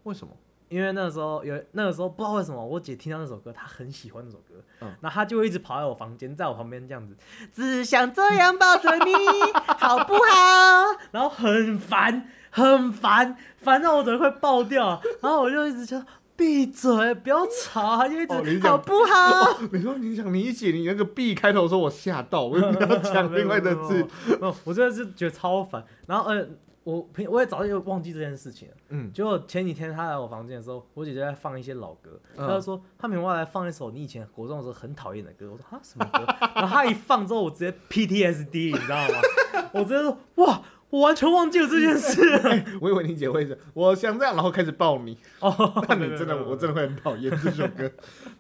[0.05, 0.35] 为什么？
[0.69, 7.17] 因为那个时候有那个时候不知道为什么，我姐听到那首歌，她很喜欢那首歌，嗯然后她就会一直跑在我房间，在我旁边这样子，
[7.55, 9.13] 只想这样抱着你，
[9.79, 10.99] 好不好？
[11.11, 16.05] 然后很烦，很烦，烦到我整个快爆掉，然后我就一直说
[16.37, 19.59] 闭嘴，不要吵，她就一直、哦好不好？
[19.73, 24.07] 你说你想理解你那个 B 开头说，我吓到，我以为你要讲另外的字，
[24.65, 25.85] 我真的是觉得超烦。
[26.07, 26.47] 然后呃，
[26.91, 28.75] 我平我也早就忘记这件事情了。
[28.89, 35.51] 嗯，结果前几天他来我房间的时候，我姐姐在放一些老歌，嗯她就说他明话来放一首你以前国中的时候很讨厌的歌。
[35.53, 36.25] 我说啊什么歌？
[36.55, 39.21] 然后她一放之后，我直接 PTSD，你知道吗？
[39.75, 42.23] 我直接说哇，我完全忘记了这件事。
[42.81, 45.55] 我以为你姐会是，我想这样，然后开始抱你，哦，
[45.91, 47.91] 那你真的，我真的会很讨厌这首歌。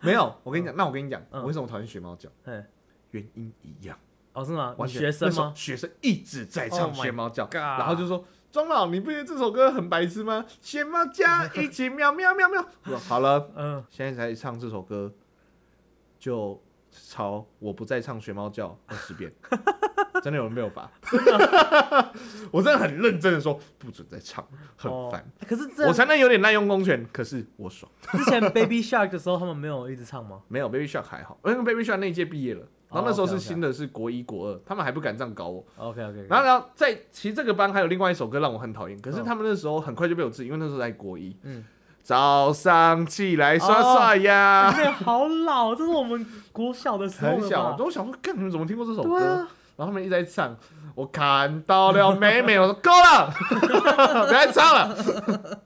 [0.00, 2.30] 没有，我跟你讲，那我跟你讲，嗯我为什么讨厌学猫叫？
[2.44, 2.64] 嗯，
[3.10, 3.98] 原因一样，
[4.32, 4.74] 哦是吗？
[4.86, 5.52] 学生吗？
[5.54, 8.24] 学生一直在唱 Oh 学猫叫，God 然后就说。
[8.50, 10.44] 庄老，你不觉得这首歌很白痴吗？
[10.60, 12.98] 学猫叫，一起喵喵喵喵。
[12.98, 15.12] 好了，嗯，现在才唱这首歌，
[16.18, 19.30] 就朝我不再唱学猫叫二十遍，
[20.24, 20.90] 真的有人被我罚？
[22.50, 25.20] 我真的很认真的说，不准再唱，很烦。
[25.20, 27.90] 哦可是这我承认有点滥用公权，可是我爽。
[28.12, 30.40] 之前 Baby Shark 的时候，他们没有一直唱吗？
[30.48, 35.64] 没有 Baby Shark 还好，因为 Baby Shark 那一届毕业了，然后那时候是新的是国一国二，他们还不敢这样搞我。
[35.76, 41.36] OK OK，然后，然后在其实这个班还有另外一首歌让我很讨厌，可是嗯他们那时候很快就被我治，因为那时候在国一。
[41.42, 41.64] 嗯，
[42.02, 49.46] 早上起来刷刷牙，这个好老，这是我们国小的时候了很小，吧我想说，干你们怎么听过这首歌？
[49.76, 50.56] 然后他们一直在唱，
[50.96, 53.30] 我看到了美美，我说 够了，
[54.26, 54.96] 不要再唱了，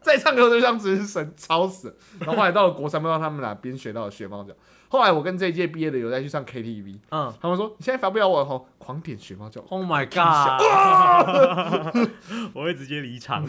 [0.03, 1.97] 再唱歌就像只是神，吵死。
[2.19, 4.53] 然后后来到了国三，不知道他们哪边学到的学猫叫。
[4.93, 10.61] 后来我跟这一届毕业的有在去上 KTV，嗯他们说你现在罚不了我吼，狂点学猫叫，，Oh my god，
[12.53, 13.43] 我会直接离场。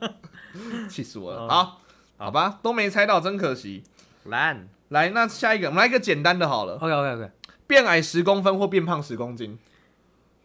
[0.90, 1.46] 气死我了。
[1.46, 1.80] 嗯好，
[2.18, 3.82] 好吧，都没猜到，真可惜。
[4.24, 7.30] 烂来，那下一个，我们来一个简单的好了，，OK OK OK，
[7.66, 9.58] 变矮十公分或变胖十公斤。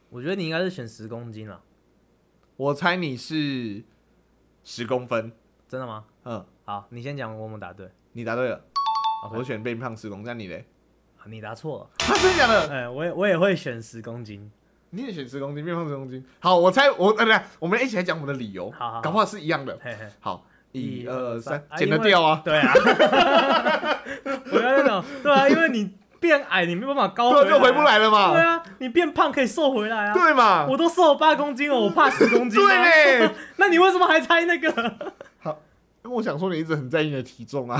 [0.09, 1.59] 我觉得你应该是选十公斤了，
[2.55, 3.83] 我猜你是
[4.63, 5.33] 十公分，
[5.67, 6.05] 真的吗？
[6.23, 7.91] 嗯，好，你先讲，我们答对。
[8.13, 8.61] 你答对了。
[9.33, 10.65] 我选变胖十公斤，那你嘞？
[11.17, 12.05] 啊你答错了。
[12.05, 12.69] 啊，真的假的？
[12.73, 14.51] 哎，我也我也会选十公斤。
[14.89, 16.23] 你也选十公斤，变胖十公斤。
[16.39, 19.79] 好，我猜我呃，来，我们一起来讲我们的理由，好好好搞不好是一样的。
[19.83, 22.41] 嘿嘿，好，一一二二三三，剪啊因为得掉啊。
[22.43, 22.73] 对啊。
[24.51, 27.81] 我要那种，对啊，因为你变矮，你没办法高对，回就回不。
[27.81, 28.49] 来了嘛对嘛。
[28.51, 30.13] 啊，你变胖可以瘦回来啊。
[30.13, 30.67] 对嘛？
[30.69, 32.67] 我都瘦了八公斤了，我怕十公斤、啊。
[32.67, 33.31] 对嘞。
[33.57, 34.69] 那你为什么还猜那个？
[36.03, 37.79] 因为我想说你一直很在意你的体重啊。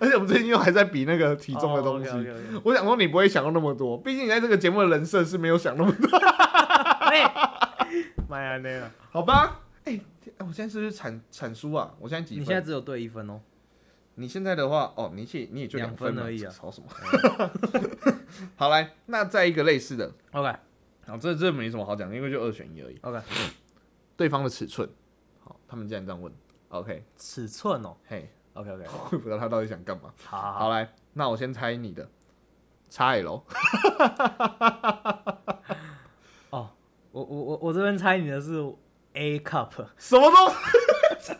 [0.00, 2.10] 而且我们最近又还在比那个体重的东西。
[2.64, 6.08] 我想说你不会想到那么多，毕竟你在这个节目的人设是没有想那么多，
[8.28, 9.60] 妈呀，那个，好吧？
[9.84, 10.00] 哎、
[10.38, 11.92] 我现在是不是产产出啊？
[12.00, 12.42] 我现在几分？
[12.42, 13.40] 你现在只有对一分哦。
[14.14, 16.88] 你现在的话，哦，你去你也就两分而已啊吵什么？
[18.56, 20.56] 好来，那再一个类似的，OK
[21.06, 22.96] 好，这这没什么好讲，因为就二选一而已。
[23.02, 23.20] OK，
[24.16, 24.94] 对方的尺寸，好，
[25.68, 26.32] 他们竟然这样问
[26.68, 27.96] ，OK，尺寸哦。
[28.06, 30.12] 嘿，OK OK， 我也不知道他到底想干嘛。
[30.24, 32.08] 好好好，来，那我先猜你的
[32.90, 33.42] ，XL，
[36.50, 36.70] 哦，
[37.12, 38.52] 我我我我这边猜你的是
[39.14, 40.48] A cup，什么东？
[41.20, 41.32] 西？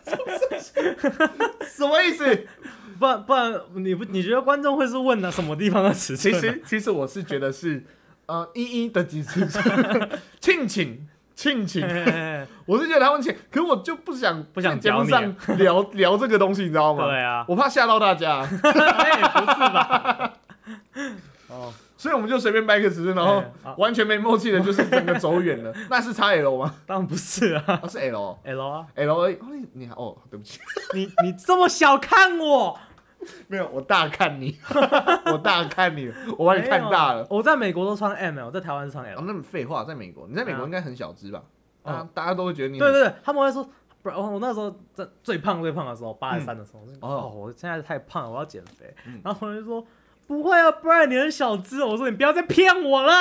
[1.77, 2.47] 什么意思？
[2.99, 6.39] 不然不然你不你觉得观众会是问的什么地方的尺寸啊？
[6.39, 7.85] 其实其实我是觉得是
[8.25, 9.47] 呃一一的几次
[10.39, 11.87] 庆庆庆庆，
[12.67, 17.05] 我是觉得他们请，可我就不想不想在节目上聊 聊这个东西，你知道吗？
[17.07, 20.33] 对啊，我怕吓到大家， 哎不是吧？
[21.49, 23.41] 哦，所以我们就随便掰个尺寸，然后
[23.77, 25.73] 完全没默契的，就是整个走远了。
[25.89, 26.75] 那是 XL 吗？
[26.85, 29.35] 当然不是啊啊，是 L 哦，L 啊，L 而已。
[29.35, 30.59] 哦，你你哦，对不起，
[30.93, 32.77] 你你这么小看我，
[33.47, 34.57] 没有，我大看你，
[35.31, 37.25] 我大看你，我把你看大了。
[37.29, 39.23] 我在美国都穿 M，我在台湾是穿 L 哦，。
[39.25, 41.39] 那么废话，在美国，你在美国应该很小只吧？
[41.39, 41.55] 哦
[41.87, 43.63] 啊，大家都会觉得你对对对，他们会说，
[44.01, 48.93] 不然我我那时候在最胖最胖的时候，八十三的时候，哦哦，我现在太胖了，我要减肥。
[49.05, 49.85] 嗯然后我就说
[50.27, 51.87] 不会啊，不然你很小只哦。
[51.87, 53.13] 我说你不要再骗我了，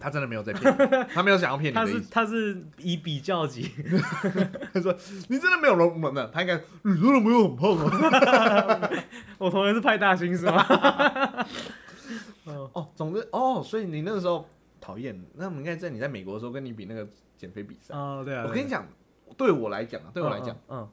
[0.00, 2.00] 他真的没有在骗你，他没有想要骗你他是。
[2.10, 3.70] 他是以比较级，
[4.72, 4.94] 他说
[5.28, 8.90] 你真的没有容没有，他应该你真的没有很胖啊。
[9.36, 10.64] 我同学是派大星是吗？
[12.44, 14.48] 哦， 哦，总之哦，所以你那个时候
[14.86, 17.92] 讨厌，那我们应该在你在美国的时候跟你比那个减肥比赛。
[17.94, 18.86] 哦对啊，我跟你讲，
[19.36, 20.88] 对我来讲啊，对我来讲，，嗯，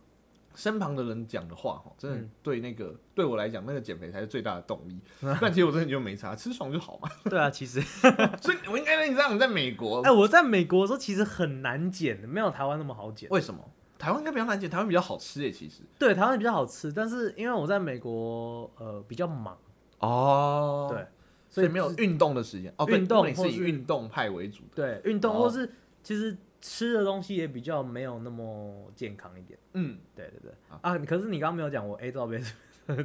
[0.55, 4.99] 身旁的人讲的话，哈，真的嗯对那个对我来讲，那个减肥才是最大的动力。
[5.39, 7.07] 但其实我真的就没差，吃爽就好嘛。
[7.25, 7.79] 嗯 对啊，其实，
[8.41, 13.29] 所以我应该跟你这样，你在美国哎，，我在美国的时候其实很难减的，没有台湾那么好减。
[13.29, 13.63] 为什么？
[13.99, 15.81] 台湾应该比较难减，台湾比较好吃诶，其实。
[15.99, 19.57] 对，台湾比较好吃，但是因为我在美国，呃，比较忙，
[19.99, 21.05] 哦对，
[21.53, 22.73] 所以没有运动的时间。
[22.77, 24.99] 哦，对运动是以运动派为主的。
[25.01, 29.59] 对，运动哦或是其实吃的东西也比较没有那么健康一点。
[29.73, 32.53] 嗯，对对对啊，可是你刚刚没有讲我 A 罩杯是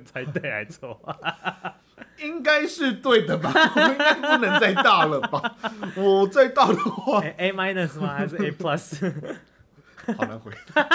[0.04, 1.76] 才对还错啊？
[2.18, 3.52] 应该是对的吧？
[3.76, 5.56] 我应该不能再大了吧？
[5.96, 8.14] 我再大的话，A A minus 吗？
[8.16, 9.12] 还是 A plus？
[10.16, 10.88] 好难回答。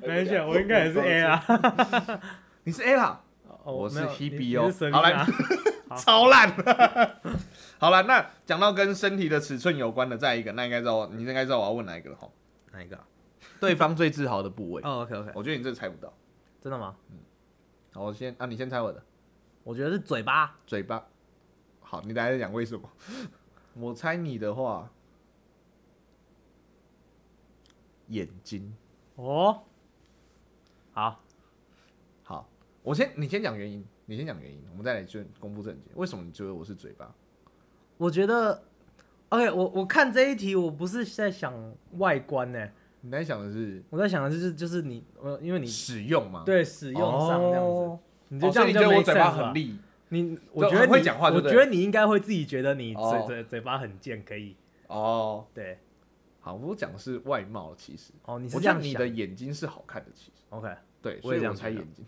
[0.00, 2.20] 没关系，我应该也是 A 啊。
[2.64, 3.20] 你是 A 啦，
[3.64, 5.26] 哦我是 Hebe 哦好来
[5.96, 6.50] 超烂。
[7.78, 12.28] 好了，那讲到跟身体的尺寸有关的，再一个，那应该知道，你应该知道我要问哪一个了哈？
[12.72, 13.06] 哪一个啊？
[13.60, 16.12] 对方最自豪的部位，哦，OK OK，我觉得你这个猜不到。
[16.60, 16.96] 真的吗？
[17.92, 19.02] 好，我先啊，你先猜我的
[19.62, 20.56] 我觉得是嘴巴。
[20.66, 21.06] 嘴巴。
[21.80, 22.90] 好，你等下再讲为什么。
[23.74, 24.90] 我猜你的话，
[28.08, 28.74] 眼睛。
[29.16, 29.62] 哦，
[30.92, 31.20] 好，好，
[32.84, 35.90] 我先你先讲原因，你先讲原因，我们再来就公布正解。
[35.94, 37.12] 为什么你觉得我是嘴巴？
[37.96, 38.62] 我觉得
[39.30, 42.68] OK，我我看这一题，我不是在想外观呢，
[43.00, 46.42] 你在想的是我在想的就是就是你，呃，因为你使用嘛？
[46.44, 47.98] 对使用上这样子，哦。
[48.28, 49.78] 你就哦这样你觉得我嘴巴很利？
[50.10, 53.24] 你我觉得你讲话我觉得你应该会自己觉得你嘴哦。
[53.26, 54.54] 嘴嘴巴很贱，可以。
[54.88, 55.78] 哦，对。
[56.40, 58.12] 好，我讲的是外貌，其实。
[58.26, 58.86] 哦，你是我这样想。
[58.90, 60.42] 你的眼睛是好看的，其实。
[60.50, 60.68] OK，
[61.00, 62.04] 对，所以我猜眼睛，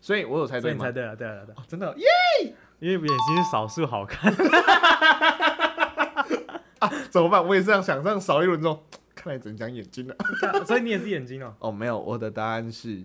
[0.00, 0.92] 所以我有猜对吗你猜？
[0.92, 2.54] 对了，对了，对了，哦，真的耶！
[2.78, 4.32] 因为眼睛是少数好看，
[7.10, 7.44] 怎么办？
[7.44, 8.84] 我也是这样想，这样扫一轮之后，
[9.14, 10.14] 看来只能讲眼睛了。
[10.64, 11.52] 所以你也是眼睛哦。
[11.58, 13.02] 哦，没有，我的答案是，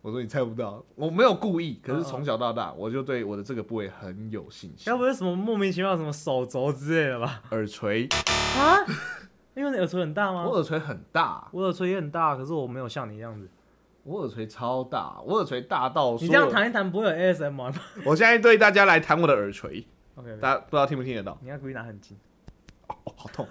[0.00, 4.96] 我说你猜不到，我没有故意，可是从小到大我就对我的这个部位很有信心该。
[4.96, 7.42] 不是什么莫名其妙什么手肘之类的吧？
[7.52, 8.08] 耳垂，
[8.58, 8.84] 啊？
[9.54, 10.44] 因为你耳垂很大吗？
[10.44, 13.48] 我耳垂很大，我耳垂也很大，可是我没有像你这样子。
[14.04, 17.72] 我耳垂超大，我耳垂大到你这样说，谈一谈不会有 ASMR 吗
[18.04, 21.38] 我现在对大家来谈我的耳垂，？OK，大家不知道听不听得到？
[21.40, 22.16] 你要故意拿很近。
[22.88, 23.46] 哦，好痛，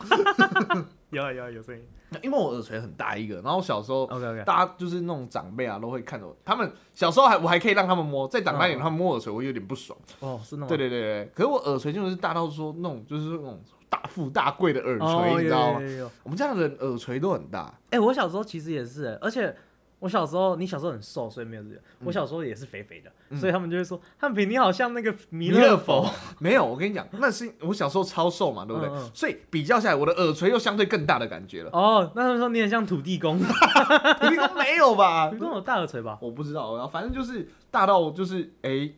[1.10, 1.84] 有啊有啊有声音。
[2.22, 4.44] 因为我耳垂很大一个，然后小时候 OK OK。
[4.44, 6.36] 大家就是那种长辈啊，都会看着我。
[6.44, 9.98] 他们小时候还我还可以让他们摸，再长大一点，嗯他们摸耳垂，我有点不爽。
[10.20, 10.68] 哦，是那种。
[10.68, 15.80] 对对对对，可是我耳垂就是大到说那种就是那种大富大贵的耳垂，哦，你知道吗？
[16.24, 17.74] 我们家的人耳垂都很大。
[17.92, 19.56] 哎、我小时候其实也是、而且
[20.02, 21.76] 我小时候，你小时候很瘦，所以没有这个。
[21.76, 26.12] 嗯我小时候也是肥肥的，所以他们就会说汉平你好像那个弥弥勒勒佛佛。
[26.40, 28.90] 没有，我跟你讲，那是我小时候超瘦嘛，对不对？
[28.90, 31.70] 嗯嗯所以比较下来，我的耳垂又相对更大的感觉了。
[31.72, 33.46] 哦，那他们说你很像土地公，土
[34.20, 35.38] 土地公没有吧地？
[35.38, 36.18] 公有大耳垂吧？
[36.20, 38.90] 我不知道，然后反正就是大到就是哎、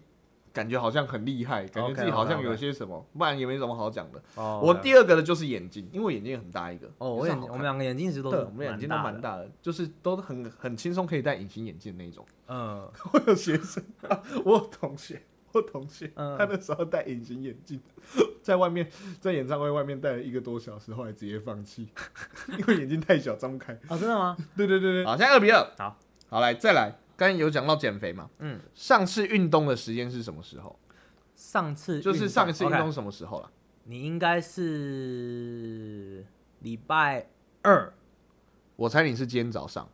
[0.54, 4.22] 感觉好像很厉害，感觉自己好像有些什么不然也没什么好讲的。
[4.36, 6.88] 哦我第二个的就是眼睛，因为我眼睛很大一个。
[6.99, 9.20] 哦，我眼我们两个眼睛其实都对，是我们眼睛都蛮。
[9.20, 12.26] 大的，就是都很很轻松可以戴隐形眼镜的那种。
[12.47, 13.84] 嗯， 我有学生，
[14.45, 15.22] 我有同学，
[15.54, 17.80] 我有同学，嗯他那时候戴隐形眼镜，
[18.41, 18.88] 在外面
[19.20, 21.88] 在演唱会外面戴了一个多小时，后来直接放弃，
[22.60, 23.74] 因为眼睛太小，张不开。
[23.88, 24.36] 啊，真的吗？
[24.58, 25.66] 对对对对，好，现在二比二。
[25.78, 25.97] 好，
[26.30, 26.93] 好来再来，
[27.28, 30.80] 刚有讲到减肥嘛，嗯，上次运动的时间是什么时候？
[31.36, 33.49] 上次就是上一次运动是什么时候了？
[33.86, 36.26] 你应该是
[36.59, 37.28] 礼拜
[37.63, 37.91] 二，
[38.76, 39.88] 我猜你是今天早上。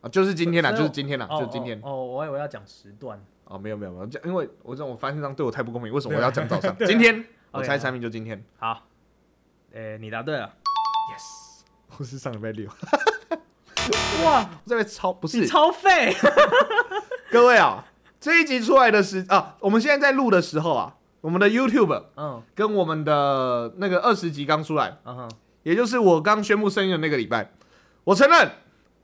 [0.00, 3.24] 啊，就是今天啦，就是今天啦，哦就今天哦，哦我以为要讲时段。
[3.44, 6.76] 哦，没有没有没有，因为我这种我发现这样对我太不公平，为什么我要讲早上？
[6.86, 8.86] 今天我猜好产品就今天好，
[9.72, 10.54] 诶，你答对了。
[11.14, 11.62] ，yes，
[11.98, 12.70] 我是上礼拜六，
[14.24, 16.14] 哇，我这边超不你是超废。
[17.30, 17.84] 各位啊，
[18.20, 22.42] 这一集出来的时啊，我们现在在录的时候啊，我们的 YouTube 嗯。
[22.54, 25.30] 跟我们的那个二十集刚出来，嗯哼，
[25.62, 27.52] 也就是我刚宣布生日的那个礼拜，
[28.04, 28.52] 我承认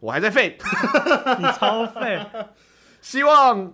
[0.01, 0.57] 我还在废，
[1.39, 2.24] 你超废。
[3.01, 3.72] 希望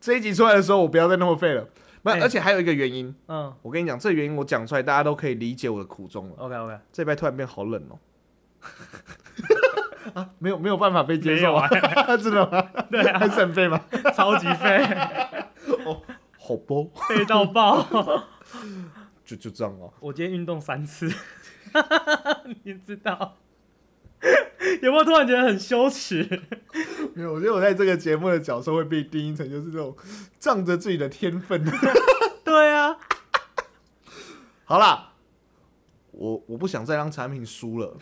[0.00, 1.66] 这一集出来的时候我不要再那么废了。
[2.02, 2.20] 不，哎。
[2.20, 3.52] 而且还有一个原因，嗯。
[3.62, 6.34] 我跟你讲，这个原因我讲出来，大家都可以理解我的苦衷了。
[6.38, 7.98] ，OK OK，这礼拜突然变好冷哦、
[10.14, 11.68] 啊，没有没有办法被接受啊，
[12.16, 12.62] 真的吗？
[12.90, 13.80] 对啊还是 很废吗？
[14.14, 14.84] 超级废，
[16.38, 17.86] 好不，废到爆。
[19.24, 21.10] 就就这样哦、我今天运动三次，
[22.64, 23.36] 你知道？
[24.82, 26.28] 有没有突然觉得很羞耻？
[27.14, 29.96] 没有，我觉得我在这个节目的角色会被定义成就是这种
[30.38, 31.64] 仗着自己的天分。
[32.44, 32.96] 对啊，
[34.64, 35.12] 好啦，
[36.10, 37.96] 我我不想再让产品输了，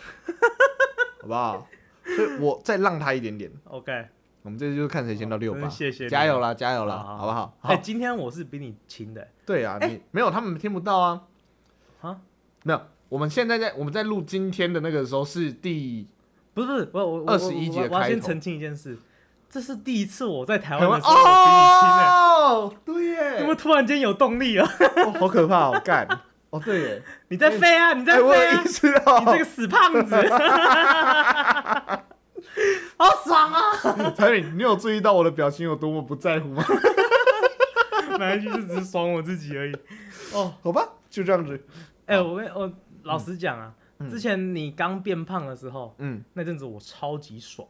[1.22, 1.68] 好不好？
[2.16, 3.50] 所以我再让他一点点。
[3.64, 4.06] OK，
[4.42, 7.26] 我们这次就是看谁先到六吧真的，谢谢加油啦，加油啦，好好好。
[7.26, 7.54] 不好？
[7.62, 11.22] 哎、好，今天我是比你轻的、对啊，你没有他们听不到啊，
[12.00, 12.18] 啊，
[12.64, 12.80] 没有。
[13.08, 16.06] 我们现在在我们在录今天的那个时候是第
[16.54, 18.96] 不是不是，我我我21集的我我要开先澄清一件事，
[19.48, 24.64] 这是第一次我在台台湾湾的时候我比你轻哎、哦，对耶，怎么突然间有动力了？
[25.04, 26.06] 哦好可怕哦，干
[26.50, 28.54] 哦，对耶， 你在飞啊，你在哎，我飞啊。
[28.54, 30.16] 有意，识到，你这个死胖子，
[32.96, 33.60] 好爽啊！
[34.16, 36.64] 产品，你有注意到我的表情有多么不在乎吗？
[38.18, 39.74] 哪一句就只是爽我自己而已。
[40.34, 41.64] 哦，好吧，就这样子，
[42.06, 42.70] 哎、我跟我
[43.04, 44.10] 老实讲啊，嗯。
[44.10, 47.66] 之前你刚变胖的时候，嗯，那阵子我超级爽。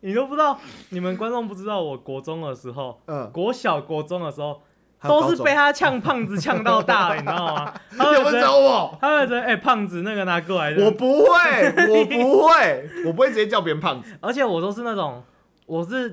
[0.00, 0.58] 你都不知道，
[0.88, 4.62] 你们观众不知道，我国中的时候，嗯，国小、国中的时候，
[5.02, 7.74] 都是被他呛胖子呛到大的，你知道吗？
[7.96, 8.98] 他会有没有觉得，找我？
[9.00, 10.74] 他会觉得，哎、胖子那个拿过来。
[10.76, 11.26] 我不会，
[11.88, 14.14] 我不会，我不会直接叫别人胖子。
[14.20, 15.22] 而且我都是那种，
[15.66, 16.08] 我是，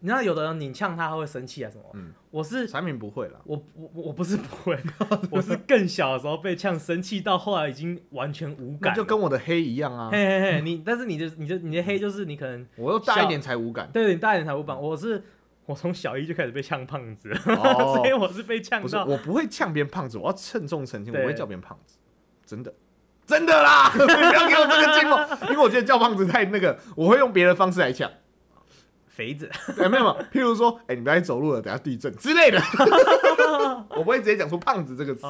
[0.00, 1.84] 你知道，有的人你呛他，他会生气啊什么。
[1.94, 4.74] 嗯我是产品不会了，我我我不是不会，
[5.30, 8.94] 我是更小的时候被呛生气，到后来已经完全无感。
[8.94, 13.90] 就跟我的黑一样啊，嘿嘿嘿，你但是你的你的你的黑就是你可能我又大一点才无感。
[13.92, 15.22] 对你大一点才无感，我是
[15.66, 17.94] 我从小一就开始被呛胖子了，哦。
[17.98, 19.04] 所以我是被呛不是，到。
[19.04, 21.96] 我不会呛别人胖子，我要郑重澄清，我会叫别人胖子，
[22.44, 22.74] 真的。
[23.24, 28.10] 真的啦， 不要给我这个寂寞，因为我觉得叫胖子太那个，我会用别的方式来呛。
[29.06, 29.48] 肥子，
[29.78, 32.60] 哎，没有没有，譬如说，哎，你不要走路了，等下地震之类的，
[33.90, 35.22] 我不会直接讲出胖子这个词。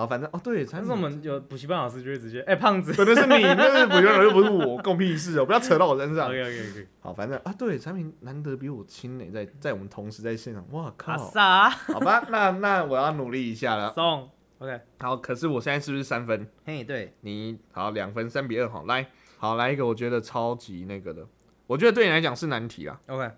[0.00, 2.90] 好，反正哦，对，产品但是我们有补习班老师就会直接，哎、胖子。
[2.94, 6.28] 可能是你，那是补习班老师又不是我， 关我屁事哦，不要扯到我身上。
[6.28, 6.88] OK OK OK。
[7.00, 11.18] 好，反正啊，对，产品难得比我轻呢，在在我们同时在现场，哇阿靠！
[11.18, 13.92] 萨好吧，那那我要努力一下了。
[13.92, 14.30] 送
[14.60, 14.80] OK。
[15.00, 16.48] 好，可是我现在是不是三分？
[16.64, 21.26] 嘿，对，你好，两分，三比二，好，来，好来一个，我觉得超级那个的，
[21.66, 22.98] 我觉得对你来讲是难题啦。
[23.08, 23.30] OK，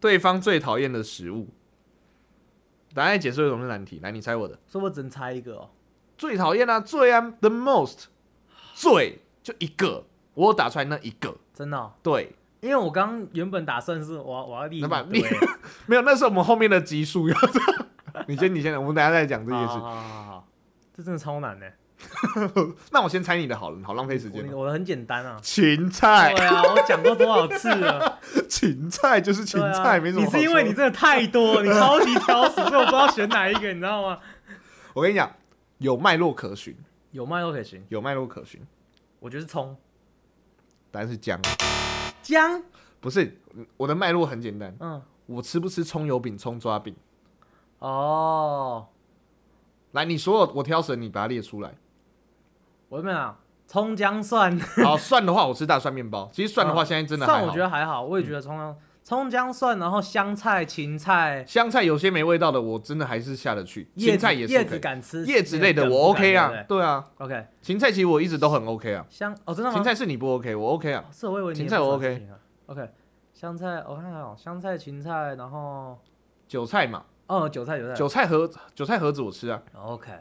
[0.00, 1.46] 对方最讨厌的食物，
[2.92, 4.00] 答案解释为什么是难题？
[4.02, 4.58] 来，你猜我的。
[4.66, 5.70] 所以我只能猜一个哦。
[6.18, 8.06] 最讨厌啊，最啊，the most，
[8.74, 10.04] 最就一个，
[10.34, 14.82] 我打出来那一个，真的哦、对，因为我刚原本打算是我要我要立
[15.86, 17.36] 没有，那是我们后面的集数要。
[18.26, 19.68] 你先，你先，我们等一下再讲这件事。
[19.68, 20.48] 好好好
[20.92, 21.72] 这真的超难的。
[22.90, 24.52] 那我先猜你的好了，好浪费时间了。
[24.52, 25.38] 我我的很简单啊。
[25.40, 28.18] 芹菜，对啊，我讲过多少次了？
[28.48, 34.18] 芹菜就是芹菜，啊，没什么好你是因为你真的太多，你超级挑食，所以我不知道选哪一个，你知道吗？
[34.94, 35.30] 我跟你讲，
[35.78, 36.76] 有脉络可循，
[37.12, 38.60] 有脉络可循，有脉络可循。
[39.20, 39.76] 我觉得是葱。
[40.90, 41.38] 答案是姜，
[42.22, 42.62] 姜，
[42.98, 43.38] 不是
[43.76, 46.96] 我的脉络很简单，嗯，我吃不吃葱油饼、葱抓饼？
[47.78, 48.86] 哦，
[49.92, 51.74] 来，你所有我挑食，你把它列出来。
[52.88, 53.36] 我怎么样？
[53.66, 57.48] 葱姜蒜，好，蒜的话我吃大蒜面包，其实蒜的话现在真的还蒜好。
[57.48, 58.74] 我觉得还好，我也觉得葱姜
[59.08, 63.90] 葱姜蒜，然后香菜、芹菜、香菜有些没味道的，我真的还是下得去。
[63.94, 69.06] 叶芹菜也是叶子以，敢吃，叶子类的我 OK 啊梗不敢，对啊，对不对？OK，芹菜其实我一直都很 OK 啊。
[69.08, 69.74] 香哦，真的吗？
[69.74, 71.02] 芹菜是你不 OK，我 OK 啊。
[71.10, 72.28] 是我以为你芹菜我 OK
[72.66, 72.86] OK，
[73.32, 75.98] 香菜我看看哦，香菜、芹菜，然后
[76.46, 79.62] 韭菜嘛，哦，韭菜、韭菜韭菜盒韭菜盒子我吃啊。
[79.72, 80.12] OK，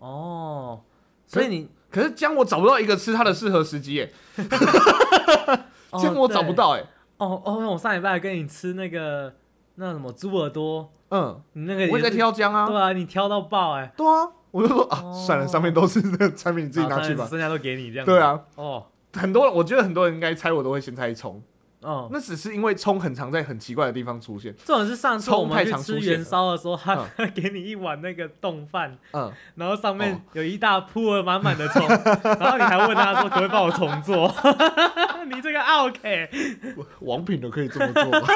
[0.00, 0.82] 哦，
[1.26, 4.12] 所以你可是姜我找不到一个吃它的适合时机耶，
[5.88, 6.84] 哦姜我找不对到哎。
[7.18, 9.34] 哦哦，我上礼拜跟你吃那个
[9.76, 12.66] 那什么猪耳朵，嗯，你那个我也在是，挑姜啊。
[12.66, 17.26] 对啊，你挑到爆哎，对啊，我就说啊，哦算了，上面都是那个产品，你自己拿去吧。
[17.26, 18.06] 剩下都给你这样。
[18.06, 21.42] 对，啊，哦很多人我觉得很多人应该猜我都会先猜葱，
[21.82, 24.54] 哦，那只是因为葱很常在很奇怪的地方出现。
[24.64, 31.86] 这种是上次我们去吃元宵的时候，他嗯 给你一碗那个冻饭，嗯，然后上哦面有一大铺了满满的葱，
[32.40, 34.34] 然后你还问他说可不可以帮我重做？
[35.30, 36.28] 你这个 OK，
[37.00, 38.26] 王品都可以这么做吗？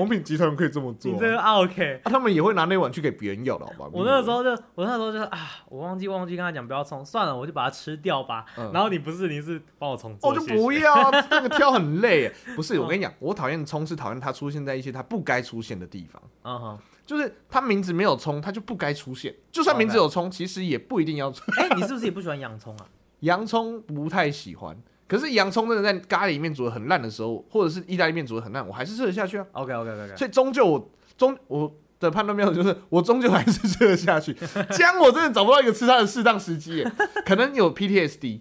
[0.00, 2.00] 王品集团可以这么做啊、你这个 OK。
[2.02, 3.90] 啊他们也会拿那碗去给别人要的，好吧？
[3.92, 5.38] 我那个时候就，我那时候就啊，
[5.68, 8.44] 我忘记忘记跟他讲不要葱，算了，我就把它吃掉吧。
[8.56, 12.34] 嗯然后你不是，你是帮我重做，哦，就不要啊， 那个挑很累耶。
[12.56, 19.34] 不是，我跟你讲，我讨厌葱是讨厌它出现在一些它不该出现的地方，嗯哼，就是它名字没有葱，它就不该出现。
[19.52, 21.28] 就算名字有葱，其实也不一定要。
[21.58, 22.86] 哎、你是不是也不喜欢洋葱啊？
[23.20, 24.74] 洋葱不太喜欢，
[25.10, 29.44] 可是洋葱真的在咖喱里面煮的很烂的时候，或者是意大利面煮的很烂，我还是吃得下去啊。
[29.50, 34.32] OK OK OK 所以终究我终我的判断标准就是，我终究还是吃得下去。
[34.70, 36.92] 姜我真的找不到一个吃它的适当时机耶，
[37.26, 38.38] 可能有 PTSD，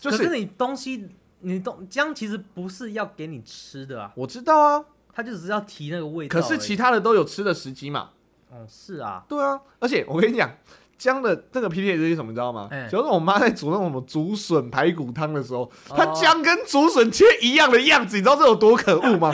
[0.00, 1.08] 就是你东西，
[1.38, 6.38] 你东姜其实不是要给你吃的啊，我知道啊，它就只是要提那个味道。
[6.38, 8.10] 可是其他的都有吃的时机嘛。
[8.52, 10.50] 嗯是啊，对啊，而且我跟你讲。
[11.00, 12.68] 姜的这个 PTSD 是什么，你知道吗？
[12.70, 12.86] 哎。
[12.86, 15.96] 就是我妈在煮那种什么竹笋排骨汤的时候，哦。
[15.96, 19.32] 她姜跟竹笋切一样的样子，你知道这有多可恶吗？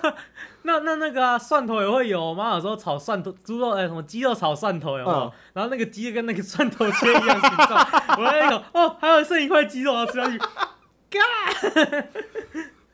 [0.66, 5.18] 那那那个啊，蒜头也会有，我妈有时候炒蒜头，猪肉哎、什么鸡肉炒蒜头有没有？
[5.20, 5.32] 嗯。
[5.52, 7.86] 然后那个鸡跟那个蒜头切一样形状，
[8.16, 10.38] 我那个哦，还有剩一块鸡肉要吃下去，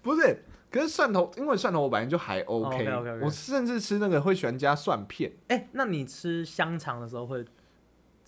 [0.02, 2.88] 不是，可是蒜头，因为蒜头我本来就还 OK，,
[3.22, 7.44] 我甚至吃那个会喜欢加蒜片，哎、那你吃香肠的时候会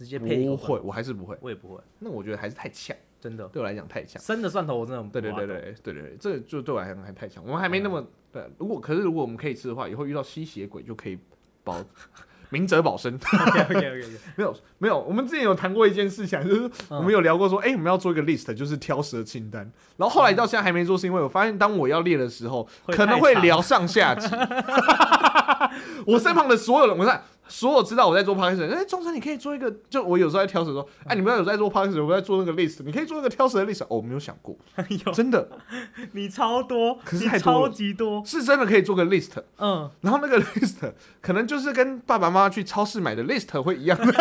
[0.02, 1.36] 直接配一口不会，，我还是不会。
[1.40, 3.46] 我也不会，那我觉得还是太呛，真的。
[3.48, 4.20] 对我来讲太呛。
[4.20, 8.42] 生的蒜头我真的对对对对对对对，这个就对我来讲还太强，我们还没那么对。
[8.58, 11.18] 如果可是如果我们可以吃的话，以后遇到吸血鬼就可以
[11.62, 11.82] 保
[12.50, 13.14] 明哲保身。
[13.14, 19.62] OK OK OK，没有没有，我们之前有谈过一件事情啊， 就是嗯我们有聊过说，哎、我们要做一个 list，就是挑食的清单。
[19.96, 24.28] 然后后来到现在还没做，是因为我发现当我要列的时候，会可能太长会聊上下集。
[26.06, 27.22] 我身旁的所有人，我看
[27.52, 33.82] 所有知道我在做 podcast 的人，哎、钟诚你可以做一个，就我有时候在挑食说，哎、你们要有在做 podcast，我在做那个 list，你可以做一个挑食的 list。
[33.84, 34.56] 哦，我没有想过，
[35.12, 35.46] 真的
[36.12, 39.32] 你超多，可是你超级多，是真的可以做个 list。
[39.58, 44.12] 嗯，然后那个 list 可能就是跟爸爸妈妈去超市买的 list 会一样的。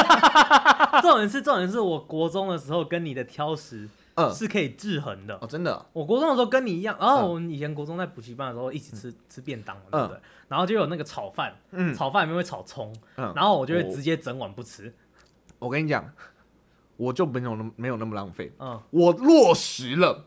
[1.02, 3.88] 重点是重点是我国中的时候跟你的挑食
[4.30, 5.38] 嗯，是可以制衡的。
[5.42, 10.18] 哦，真的，我国中的时候跟你一样，然后嗯我们以前国中在补习班的时候一起吃、吃便当嘛，对不对？
[10.48, 13.32] 然后就有那个炒饭，嗯炒饭里面会炒葱，嗯。
[13.36, 14.94] 然后我就会哦直接整碗不吃，
[15.60, 16.06] 我跟你讲，
[16.98, 20.26] 我就没有那么没有那么浪费，嗯，我落实了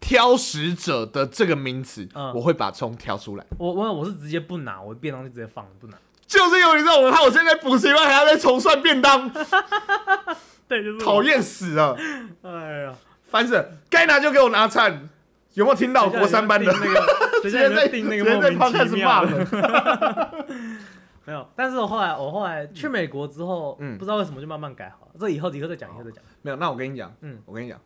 [0.00, 3.44] 挑食者的这个名词，嗯我会把葱挑出来。
[3.58, 5.96] 我我我是直接不拿，我便当就直接放不拿。
[6.26, 9.30] 就是因为你知道我，害我现在补习班还要再重算便当，
[10.66, 11.22] 对，就是讨。
[11.22, 11.96] 厌死了！
[12.42, 12.94] 哎呀，
[13.24, 15.08] 烦死了，该拿就给我拿餐。
[15.54, 16.66] 有没有听到国三班的？
[16.72, 17.00] 那个，
[17.48, 19.24] 谁叫你们订那个莫名其妙。
[21.26, 25.12] 没有，但是我后来我后来去美国之后，嗯不知道为什么就慢慢改好了。
[25.18, 26.22] 这以后以后再讲，以后再讲。
[26.42, 27.80] 没有，那我跟你讲，嗯嗯，我跟你讲，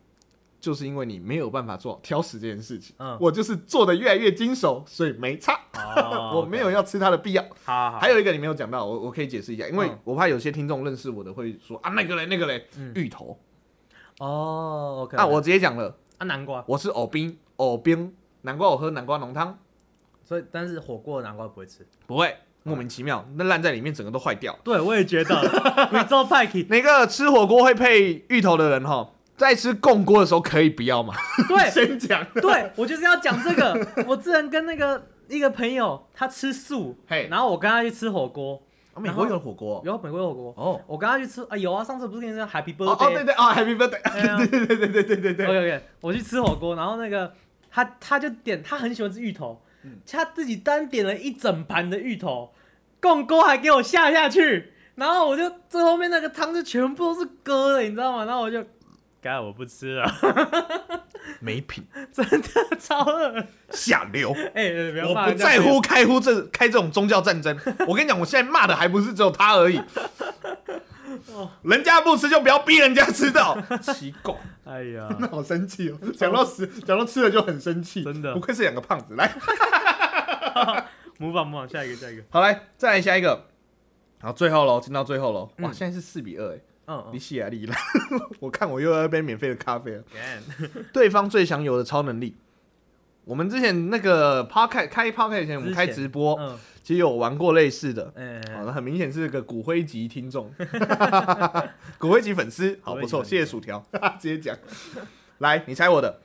[0.59, 5.57] 就是因为你没有办法做挑食这件事情，嗯我就是做的越来越精熟，所以没差，
[5.95, 7.45] 哦 我没有要吃它的必要。
[7.63, 13.39] 好还有一个你没有讲到，我我可以解释一下，因为嗯我怕有些听众认识我的会说啊那个嘞那个嘞嗯芋头，
[14.19, 19.57] 哦，OK，啊我直接讲了，啊南瓜，我是藕冰藕冰南瓜我喝南瓜浓汤，
[20.23, 21.87] 所以但是火锅的南瓜不会吃。
[22.05, 24.57] 不会莫名其妙，那烂在里面整个都坏掉。
[24.63, 25.35] 对，我也觉得。
[25.89, 31.13] 贵州派克，哪个吃火锅会配芋头的人哈，在吃贡锅的时候可以不要吗？
[31.47, 33.87] 对 先讲，对，我就是要讲这个。
[34.05, 38.61] 我之前跟那个一个朋友，他吃素，嘿，然后我跟他去吃火锅，
[38.93, 39.81] 哦美国有火锅。
[39.85, 40.53] 有美国有火锅。
[40.57, 40.81] 哦。
[40.87, 43.05] 我刚刚去吃啊，有啊，上次不是跟你说 Happy 哦 Birthday？
[43.05, 44.37] 哦对对哦，Happy Birthday，对啊。
[44.37, 45.33] 对对对对对对对。
[45.33, 47.33] 对 OK OK，我去吃火锅，然后那个
[47.69, 49.99] 他他就点，他很喜欢吃芋头，嗯。
[50.09, 52.51] 他自己单点了一整盘的芋头，
[53.01, 58.25] 共锅还给我下下去，然后我就最后面那个汤就全部都是割的，你知道吗？
[58.25, 58.63] 然后我就，
[59.21, 60.09] 该我不吃了，
[61.39, 63.45] 没品 真的超饿。
[63.71, 64.33] 下流。
[64.53, 67.57] 哎、不我不在乎开乎这开这种宗教战争。
[67.87, 69.81] 我跟你讲，我现在骂的还不是只有他而已。
[71.33, 74.33] 哦人家不吃就不要逼人家吃到，奇怪，
[74.63, 75.97] 哎呀，那好生气哦。
[76.15, 79.15] 讲到吃，讲到吃了就很生气，真的不愧是两个胖子。
[79.15, 79.29] 来，
[81.17, 83.47] 模仿模仿，下一个下一个，好来，再来下一个。
[84.21, 85.51] 好，最后喽，进到最后喽。
[85.59, 86.59] 哇，嗯现在是四比二，哎，
[86.89, 87.75] 嗯你写啊利了。
[88.41, 90.03] 我看我又要一杯免费的咖啡了。
[90.15, 92.35] 嗯， 对方最想有的超能力。
[93.25, 98.11] 我们之前那个 p 开开 p 开前，我们开直播，嗯，其实有玩过类似的。
[98.15, 100.51] 哎、好，那很明显是个骨灰级听众，
[101.99, 103.85] 骨灰级粉丝，好不错，谢谢薯条，
[104.19, 104.57] 直接讲。
[105.37, 106.19] 来，你猜我的，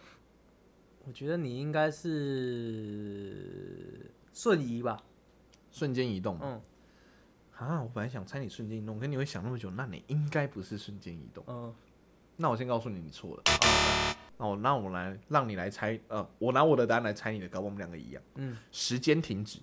[1.07, 3.31] 我觉得你应该是
[4.33, 4.97] 瞬移吧，
[5.71, 6.39] 瞬间移动。
[6.43, 6.59] 嗯
[7.65, 11.43] 啊，我本来想猜你瞬间移动，可你会想那么久，那你应该不是瞬间移动。
[11.47, 11.75] 嗯，
[12.37, 13.43] 那我先告诉你，你错了。
[14.37, 18.23] 那我那我来让你来猜，呃，我拿我的答案来猜你的，搞不好我们两个一样。
[18.35, 19.61] 嗯，时间停止。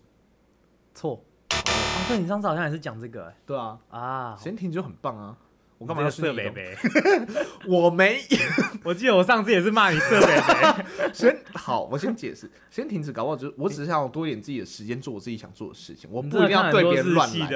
[0.95, 1.23] 错。
[1.51, 5.37] 哦，对你上次好像也是讲这个、哎对啊，啊，时间停止就很棒啊。
[5.81, 6.47] 我我干嘛要设北？
[6.51, 6.77] 北？
[7.67, 8.21] 我没
[8.85, 10.85] 我记得我上次也是骂你设北北。
[11.11, 17.47] 先好，我先解释，先停止，搞不好就是我只是想要多一点自己的时间做我自己想做的事情，我不一定要对别人乱来。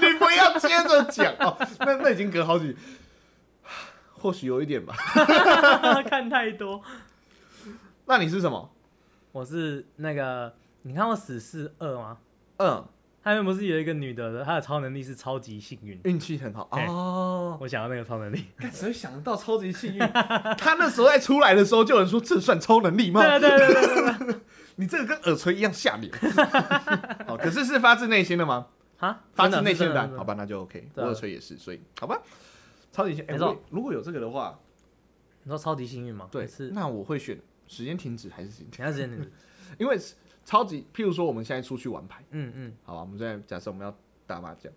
[0.00, 2.76] 你不要接着讲哦，那那已经隔好几，
[4.12, 4.94] 或许有一点吧。
[6.08, 6.82] 看太多。
[8.04, 8.70] 那你是什么？
[9.32, 12.18] 我是那个，你看过《死侍二》吗？
[12.58, 12.84] 嗯，
[13.22, 16.00] 他们不是有一个女的，她的超能力是超级幸运。
[16.04, 17.58] 运气很好哦。
[17.60, 18.46] 我想要那个超能力。
[18.58, 19.98] 但谁会想得到超级幸运？
[20.56, 23.20] 他那时候在出来的时候，就有人说这算超能力吗？
[23.38, 24.40] 对对对对对对。
[24.76, 26.10] 你这个跟耳垂一样下流。
[27.26, 28.68] 好，可是是发自内心的吗？
[28.98, 30.88] 啊，发自内心的好吧，那就 OK。
[30.94, 32.22] 我耳垂也是，所以好吧。
[32.90, 34.58] 超级幸，哎没错如果有这个的话，
[35.42, 36.28] 你说超级幸运吗？
[36.30, 36.70] 对，是。
[36.70, 39.30] 那我会选时间停止还是停你看时间停止。
[39.78, 39.98] 因为
[40.48, 42.72] 超级，譬如说我们现在出去玩牌，嗯嗯。
[42.82, 43.94] 好吧，我们现在假设我们要
[44.26, 44.72] 打麻将，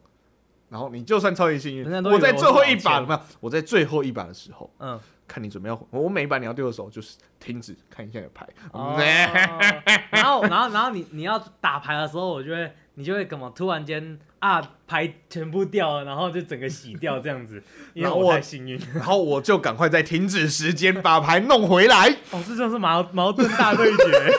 [0.68, 5.00] 然后你就算超级幸运我在最后一把没有，我在最后一把的时候，嗯。
[5.28, 8.98] 看你准备要，我每一把你要丢的时候就是停止看一下你的牌，哦
[10.12, 17.64] 然后，然后，然后你你要打牌的时候，我就会，你就会怎么突然间啊，牌全部掉了，然后就整个洗掉这样子，
[17.96, 18.78] 因为我然后我太幸运。
[18.94, 24.34] 然后我就赶快在停止时间把牌弄回来， 哦，这就是矛矛盾大对决。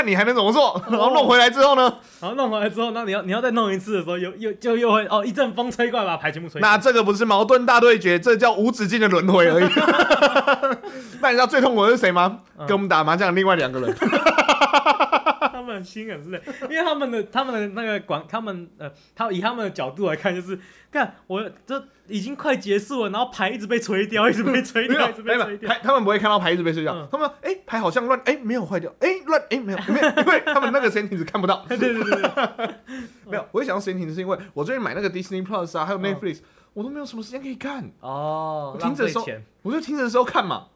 [0.00, 6.58] 看你还能怎么做，然后弄回来之后呢，然后弄回来之后，那你要你要再弄一次的时候，又又就又会哦，一阵风吹过来，把牌全部吹。
[6.58, 9.68] 那这个不是矛盾大对决，这叫无止境的轮回而已。
[11.20, 12.38] 那你知道最痛苦的是谁吗？
[12.58, 13.94] 嗯跟我们打麻将的另外两个人。
[15.80, 20.58] 他们心很累，因为他们的他们的那个管，他们呃，他以他们的角度来看，就是
[20.92, 25.70] 看我这已经快结束了，然后牌一直被吹掉，一直被吹，掉，一直被吹掉。
[25.70, 27.08] 牌，他们不会看到牌一直被吹掉，嗯。
[27.10, 32.22] 他们哎、牌好像乱，哎、没有坏掉，哎、乱，哎、没有，没有， 因为他们那个时间停止看不到，对对对对。
[32.22, 32.74] 对，
[33.30, 33.46] 没有。
[33.52, 36.02] 我会想到时间停止是因为我最近买那个 Disney Plus 啊，还有嗯。
[36.02, 36.40] Netflix，、
[36.74, 39.26] 我都没有什么时间可以看，哦，我停止的时候
[39.62, 40.66] 我就停止的时候看嘛。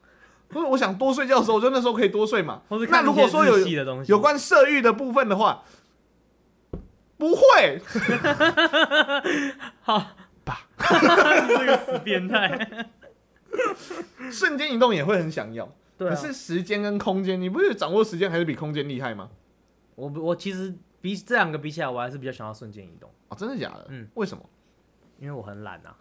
[0.53, 2.63] 或者我想多睡觉的时候，我就那时候可以多睡嘛。
[2.89, 3.59] 那如果说有
[4.07, 5.65] 有关色欲的部分的话，
[7.17, 7.81] 不会，
[9.83, 9.99] 好
[10.45, 12.87] 吧，这个死变态。
[14.33, 15.73] 瞬间移动也会很想要。
[15.97, 19.31] 对啊，可是时间跟空间，你不是掌握时间还是比空间厉害吗？
[19.95, 23.87] 我我其实比这两个比起来，我还是比较想要瞬间移动，哦，真的假的？
[23.91, 24.45] 嗯，为什么？
[25.19, 25.97] 因为我很懒啊。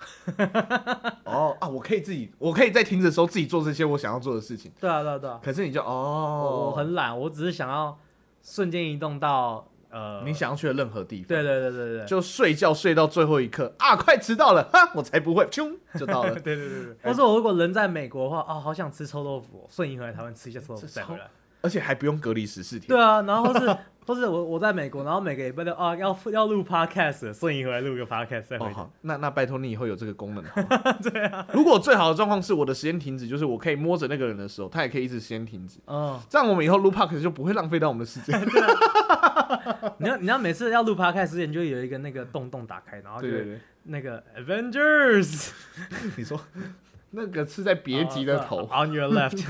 [1.26, 4.72] 哦啊，我可以自己，我可以在停止的时候自己做这些我想要做的事情。
[4.80, 7.98] 对啊对啊对啊，可是你就哦，我很懒，我只是想要
[8.42, 16.34] 瞬间移动到呃，你想要去的任何地方，对对对对对，就睡觉睡到最后一刻啊，快迟到了，哈，我才不会，咻就到了。
[16.42, 16.96] 对对对对。
[17.04, 21.30] 或者我如果人在美国的话，啊，好想吃臭豆腐哦，瞬移回来台湾吃一下臭豆腐再回来。
[21.64, 22.88] 而且还不用隔离十四天。
[22.88, 30.92] 对啊，然后是或是我我在美国，然后每个礼拜都啊要要录 podcast，瞬移回来录个 podcast 再回哦，好，那那拜托你以后有这个功能好吗？
[31.02, 31.48] 对啊。
[31.54, 38.38] 如果最好的状况是我的时间停止，就是我可以摸着那个人的时候，他也可以一直时间停止，嗯，这样我们以后录 podcast 就不会浪费到我们的时间。
[40.00, 45.52] 你要你要每次要录 podcast 之前，就有一个那个洞洞打开，然后就对对对，那个 Avengers
[46.18, 46.38] 你说
[47.12, 48.68] 那个是在别急的头。
[48.74, 49.42] on your left，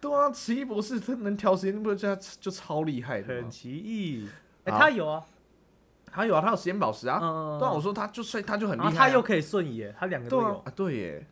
[0.00, 3.50] 对啊，奇异博士他能调时间，不就他就超厉害的吗很？
[3.50, 4.28] 奇异。
[4.64, 5.24] 哎，好他有啊，
[6.06, 7.18] 他有啊，他有时间宝石啊。
[7.22, 11.26] 嗯，对啊，我说他就所以他就很厉害、然后他又可以瞬移耶，他两个都有，对啊啊，对耶，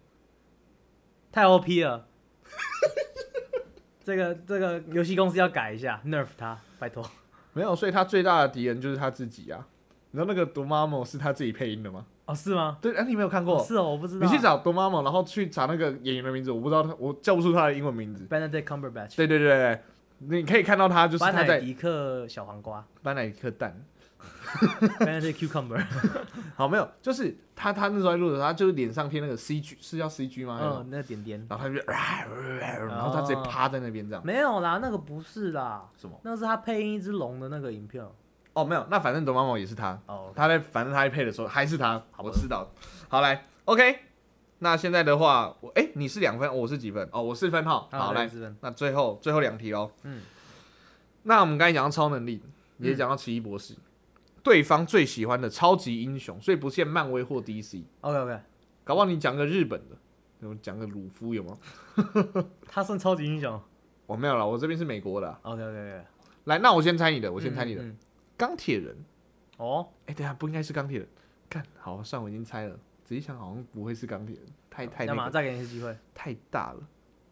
[1.31, 2.07] 太 OP 了。
[4.05, 7.05] 这个这个游戏公司要改一下，nerf 他，拜托。
[7.55, 9.67] 没有，所以他最大的敌人就是他自己啊。
[10.11, 12.07] 你知道那个 Dormammu 是他自己配音的吗？
[12.27, 12.79] 哦，是吗？
[12.81, 13.59] 对，哎、你没有看过？
[13.61, 14.27] 哦是哦，我不知道。
[14.27, 18.27] 你去找 Dormammu，然后去查那个演员的名字，我不知道他，我叫不出他的英文名字。
[18.31, 19.81] Benedict Cumberbatch，对对对对，
[20.19, 23.85] 你可以看到他就是他在迪克小黄瓜搬来一颗蛋。
[25.01, 25.85] Benedict Cucumber，
[26.57, 30.59] 好，没有，就是他他那时候在录的时候，他就是脸上贴那个 CG，是叫 CG 吗？
[30.63, 31.45] 嗯，那个点点。
[31.51, 31.81] 然后他就，
[32.87, 34.25] 然后他直接趴在那边这样。
[34.25, 36.19] 没有啦，那个不是啦，什么？
[36.23, 38.03] 那是他配音一只龙的那个影片。
[38.55, 42.71] 哦，没有，那反正 Dormammu 也是他，哦，他在反正他在配的时候还是他，好我知道。
[43.09, 43.99] 好来，OK，
[44.61, 47.09] 那现在的话，我哎、你是两分，我是几分？
[47.13, 47.89] 哦，我四分哈。
[47.91, 48.31] 好来。
[48.61, 49.91] 那最后最后两题喽。
[50.05, 50.23] 嗯，
[51.25, 52.43] 那我们刚才讲到超能力，
[52.79, 53.75] 也讲到奇异博士，
[54.43, 58.41] 对方最喜欢的超级英雄，所以不限漫威或 DC，OK OK，
[58.85, 61.59] 搞不好你讲个日本的，我讲个鲁夫有吗？
[62.69, 63.61] 他算超级英雄。
[64.07, 66.05] 我没有了，我这边是美国的啊、OK OK OK，
[66.45, 67.83] 来，那我先猜你的，我先猜你的。
[67.83, 67.89] 嗯。
[67.89, 67.97] 嗯
[68.45, 68.95] 钢铁人，
[69.57, 71.09] 哦，哎、等一下不应该是钢铁人，
[71.49, 75.23] 看好算我已经猜了，仔细想好像不会是钢铁人，太太干嘛？
[75.25, 75.97] 那个再给你一次机会。
[76.15, 76.81] 太大了，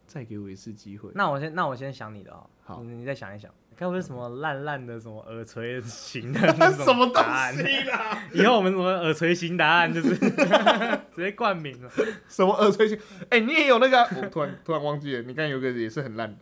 [0.07, 1.11] 再给我一次机会。
[1.15, 2.49] 那我先，那我先想你的哦。
[2.65, 6.41] 好你你再想一想，该不是什么烂烂的什么耳垂型的
[6.73, 7.55] 什么东答案？
[7.55, 8.23] 西啦？
[8.33, 10.17] 以后我们什么耳垂型答案就是
[11.15, 11.91] 直接冠名了。
[12.27, 12.99] 什么耳垂型？
[13.29, 16.39] 哎、你也有那个啊、我突然突然忘记了，你刚才有个也是很烂的，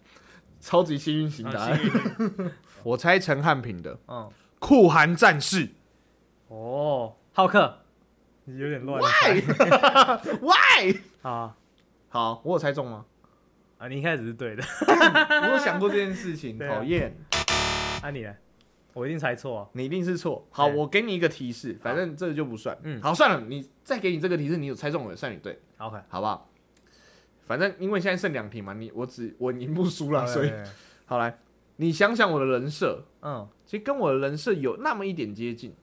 [0.60, 1.72] 超级幸运型答案。
[1.72, 2.52] 啊
[2.82, 4.30] 我猜陈汉平的嗯，
[4.60, 5.70] 酷寒战士。
[6.46, 7.78] 哦，浩克，
[8.44, 9.02] 你有点乱。
[10.40, 10.96] Why？
[11.22, 11.56] 啊
[12.08, 13.04] 好，我有猜中吗？
[13.78, 14.62] 啊，你一开始是对的，
[15.42, 17.16] 我有想过这件事情， 讨厌。
[18.02, 18.32] 啊你呢？
[18.92, 19.68] 我一定猜错啊。
[19.72, 20.46] 你一定是错。
[20.50, 22.76] 好，我给你一个提示，反正这个就不算。
[22.82, 26.48] 嗯好，算了，你再给你这个提示，你有猜中了，算你对，OK，好不好？
[27.46, 30.52] 反正因为现在剩两题嘛，你我只我赢不输了，所以
[31.06, 31.38] 好来，
[31.80, 35.74] 你想想我的人设，嗯，其实跟我的人设有那么一点接近。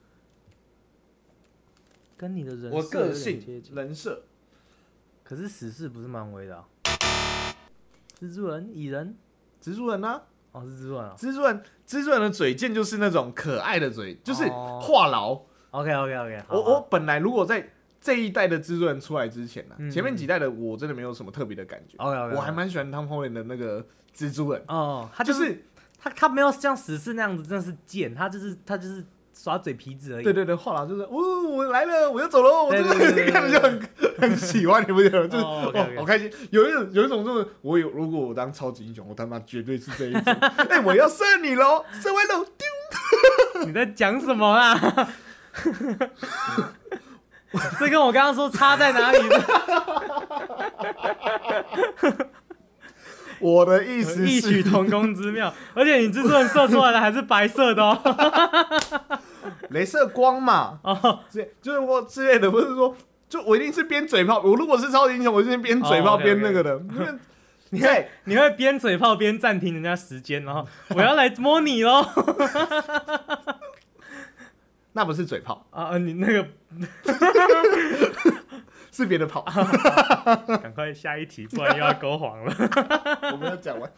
[2.15, 4.21] 跟你的人我个性，人设，
[5.23, 6.67] 可是死侍不是漫威的啊。
[8.19, 9.17] 蜘蛛人、蚁人，
[9.59, 10.21] 蜘蛛人呢、
[10.51, 11.15] 哦是蜘蛛人啊。
[11.17, 15.41] 蜘蛛人，蜘蛛人的嘴贱就是那种可爱的嘴，就是哦话痨。
[15.71, 21.97] OK OK OK，我我本来如果在这一代的蜘蛛人出来之前呢、嗯前面几代的我真的没有什么特别的感觉。
[21.97, 23.83] OK OK，我还蛮喜欢汤姆·霍兰的那个
[24.15, 25.63] 蜘蛛人，哦，他就就是是
[25.99, 30.23] 他他没有像死侍那样子，真的是贱，他就是他就是耍嘴皮子而已。
[30.23, 33.81] 对对对，话痨就是，哦，我来了，我要走了，我对真的 看着就很
[34.31, 35.27] 很喜欢，你不觉得？
[35.27, 40.33] 就是好开心，有一种有一种就是，我有如果我当超级英雄，我他妈绝对是这一种，
[40.69, 45.09] 哎，我要射你喽，射完喽，丢，你在讲什么啦？
[47.79, 49.19] 这跟我刚刚说差在哪里？
[53.39, 57.99] 我的意思异曲，同工之妙，而且你蜘蛛人射出来的还是白色的哦。
[59.71, 62.95] 镭射光嘛，哦，之就是我之类的，不是说。
[63.29, 66.81] 就我一定是边嘴炮，我如果是超级英雄，我一定是边嘴炮边那个的。
[66.93, 67.07] 因 为
[67.71, 70.65] 你在会你会边嘴炮边暂停人家时间，然后
[70.95, 72.05] 我要来摸你喽。
[74.93, 76.47] 那不是嘴炮，啊，啊你那个
[78.91, 79.41] 是别的跑。
[80.61, 82.53] 赶快下一题，不然又要勾黄了。
[83.33, 83.91] 我们要讲完。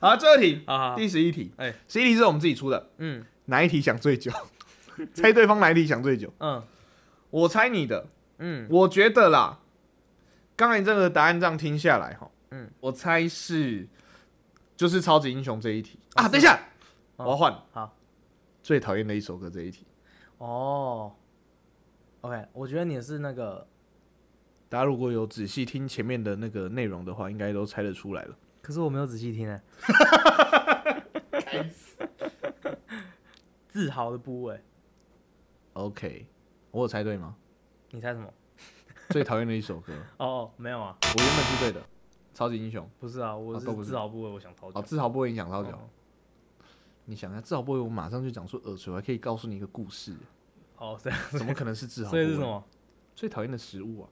[0.00, 1.52] 好，最后一题，啊，第十一题。
[1.56, 4.32] 哎十一题是我们自己出的，嗯哪一题想最久？
[5.12, 6.32] 猜对方哪一题想最久？
[6.38, 6.62] 嗯
[7.30, 8.06] 我猜你的，
[8.38, 9.58] 嗯，我觉得啦，
[10.54, 13.88] 刚才这个答案这样听下来哈，嗯，我猜是
[14.76, 16.28] 就是超级英雄这一题啊。
[16.28, 16.54] 等一下，
[17.16, 17.52] 哦我要换。
[17.72, 17.96] 好，
[18.62, 19.84] 最讨厌的一首歌这一题，
[20.38, 21.12] 哦
[22.20, 23.66] ，OK，我觉得你是那个，
[24.68, 28.36] 大家如果有仔细听前面的那个内容的话，应该都猜得出来了。
[28.62, 29.62] 可是我没有仔细听哎。
[33.68, 34.60] 自豪的部位
[35.72, 36.26] ，OK，
[36.70, 37.36] 我有猜对吗？
[37.90, 38.32] 你猜什么？
[39.10, 41.84] 最讨厌的一首歌， 哦哦，没有啊，我原本是对的，
[42.32, 42.88] 超级英雄。
[43.00, 45.70] 不是啊，我啊都不是是自豪部位，我想逃哦，自豪部位影响超久。
[45.70, 45.88] 哦
[47.06, 50.16] 你想一下，自豪部位，我马上就讲出耳垂，我还可以告诉你一个故事，
[50.78, 52.10] 哦，这样，怎么可能是自豪？
[52.12, 52.40] 所以是什？
[52.40, 52.64] 么？
[53.14, 54.08] 最讨厌的食物啊！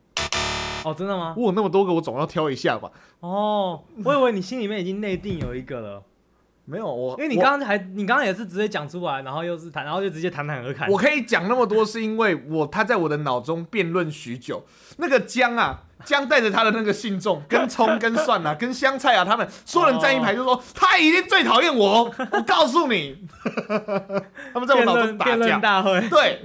[0.84, 1.34] 哦，真的吗？
[1.38, 2.90] 我有那么多个，我总要挑一下吧。
[3.20, 6.02] 哦，我以为你心里面已经内定有一个了。
[6.64, 10.88] 没有我，因为你刚刚还你刚刚也是直接讲出来，然后又是谈，然后就直接侃侃而谈。
[10.88, 14.64] 我可以讲那么多，是因为我他在我的脑中辩论许久。
[14.98, 22.04] 那个姜啊，姜带着他的那个信众，跟葱、跟蒜啊、 跟香菜啊，他们所有人站一排，就说他一定最讨厌我。
[22.30, 23.18] 我告诉你，
[24.54, 25.58] 他们在我脑中打辩论架。
[25.58, 26.00] 大会。
[26.08, 26.42] 对。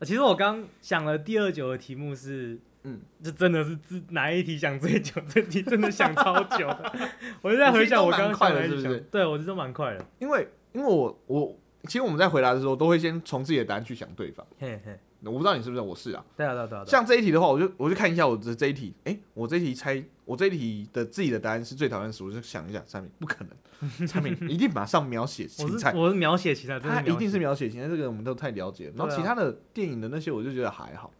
[0.00, 5.20] 其实我刚想了第二九的题目是，嗯嗯，这真的是自哪一题想最久？
[5.28, 6.92] 这题真的想超久的。
[7.42, 10.04] 我就在回想我刚刚快的是不是，对我觉得蛮快的。
[10.18, 14.46] 因为因为我我其实我们在回答的时候，都会先从自己的答案去想对方。
[14.58, 16.24] 嘿嘿，我不知道你是不是，我是啊。
[16.36, 16.84] 对啊对啊对啊。
[16.86, 28.92] 像这一题的话，我就我就看一下我的这一题，哎、我这一题猜，我这一题的自己的答案是最讨厌的食物，我就想一下，产品不可能， 产品一定马上描写芹菜，我是描写其他，真的它一定是描描写芹菜，这个我们都太了解了。
[28.96, 31.10] 然后其他的电影的那些，我就觉得还好。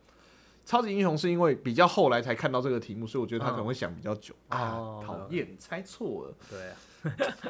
[0.65, 5.05] 超级英雄是因为比较后来才看到这个题目，所以我觉得他可能会想比较久、啊哦。
[5.07, 6.75] 讨厌，猜错了，写对啊。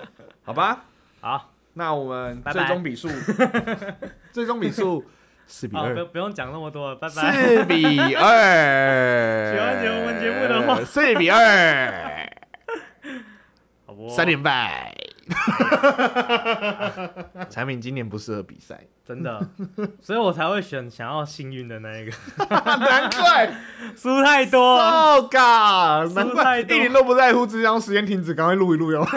[0.43, 0.85] 好吧？
[1.21, 3.09] 好，那我们最终比数，
[4.33, 5.05] 最终比数
[5.47, 7.33] 四比二，不不用讲那么多了，拜拜。
[7.33, 7.85] 四比
[8.15, 9.53] 二。
[9.53, 12.29] 喜欢我们节目的话四比二，
[13.87, 14.09] 好不？
[14.09, 14.93] 三连败。
[17.51, 19.49] 产品今年不适合比赛，真的，
[20.01, 22.13] 所以我才会选想要幸运的那一个，
[22.49, 23.55] 难怪。
[23.97, 24.79] 输太多。
[24.79, 26.61] ，So God，难怪。
[26.61, 26.79] 一太多。
[26.79, 29.05] 点都不在乎，只想时间停止，赶快录一录哟。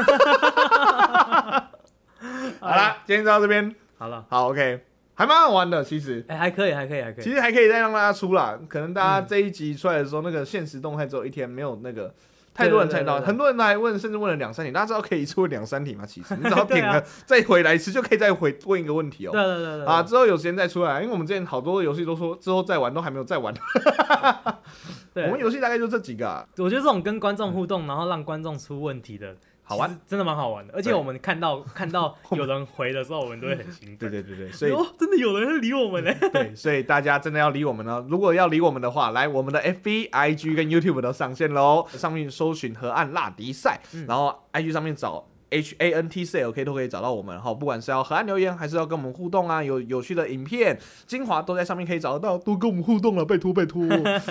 [2.60, 4.82] 好了，今天就到这边，好了，好，OK，
[5.14, 6.24] 还蛮好玩的，其实。
[6.28, 7.24] 哎，还可以，还可以，还可以。
[7.24, 12.14] 其实还可以再让大家出啦，可能大家这一集出来的时候，那个现实动态只有一天，没有那个
[12.58, 14.72] 太多人猜到，很多人来问，甚至问了两三题。
[14.72, 16.03] 大家知道可以一次问两三题吗？
[16.08, 19.32] 其实 你只要点了再回来一次，就可以再回问一个问题哦。
[19.32, 23.53] 对对对对啊，，之后有时间再出来，因为我们之前好多游戏都说之后再玩，都还没有再玩。
[25.14, 29.36] 对，我们游戏大概就这几个、啊，我觉得这种跟观众互动，然后让观众出问题的，
[29.70, 30.74] 好玩，真的蛮好玩的。
[30.74, 33.97] 而且我们看到 看到有人回的时候，我们都会很兴奋。
[33.97, 36.13] 对对对对，所以哦，真的有人会理我们呢。
[36.32, 38.05] 对，所以大家真的要理我们呢。
[38.09, 45.28] 如果要理我们的话，来我们的 FB、IG 跟 YouTube 都上线喽，上面搜寻河岸拉迪赛，嗯然后 IG 上面找。
[45.49, 53.82] H A N T C L K 都可以找到我们哈，不管是要河岸留言，还是要跟我们互动啊，有有趣的影片精华都在上面可以找得到，多跟我们互动了，拜托拜托。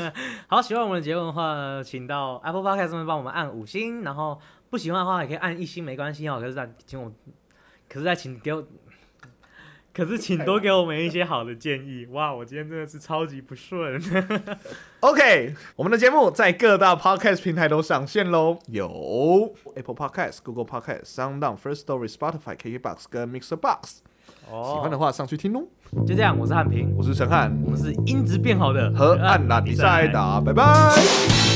[0.47, 4.39] 好，喜欢我们的节目的话呢，请到 Apple Podcast 上面帮我们按五星，然后
[4.77, 6.39] 不喜欢的话也可以按一星，没关系哦。
[6.39, 7.11] 可是再请我，
[7.89, 8.63] 可是再请给我，
[9.95, 12.05] 可是请多给我们一些好的建议。
[12.13, 13.99] 哇，我今天真的是超级不顺。
[15.01, 24.03] OK，我们的节目在各大 Podcast 平台都上线喽，有 Apple Podcast、Google Podcast、SoundOn、First Story、Spotify、KKBox 跟 Mixer Box。
[24.45, 25.67] 喜欢的哦，话上去听喽。
[26.07, 31.55] 就这样，我是汉平，我是陈汉，我们是音质变好的河岸拉比赛打，拜拜。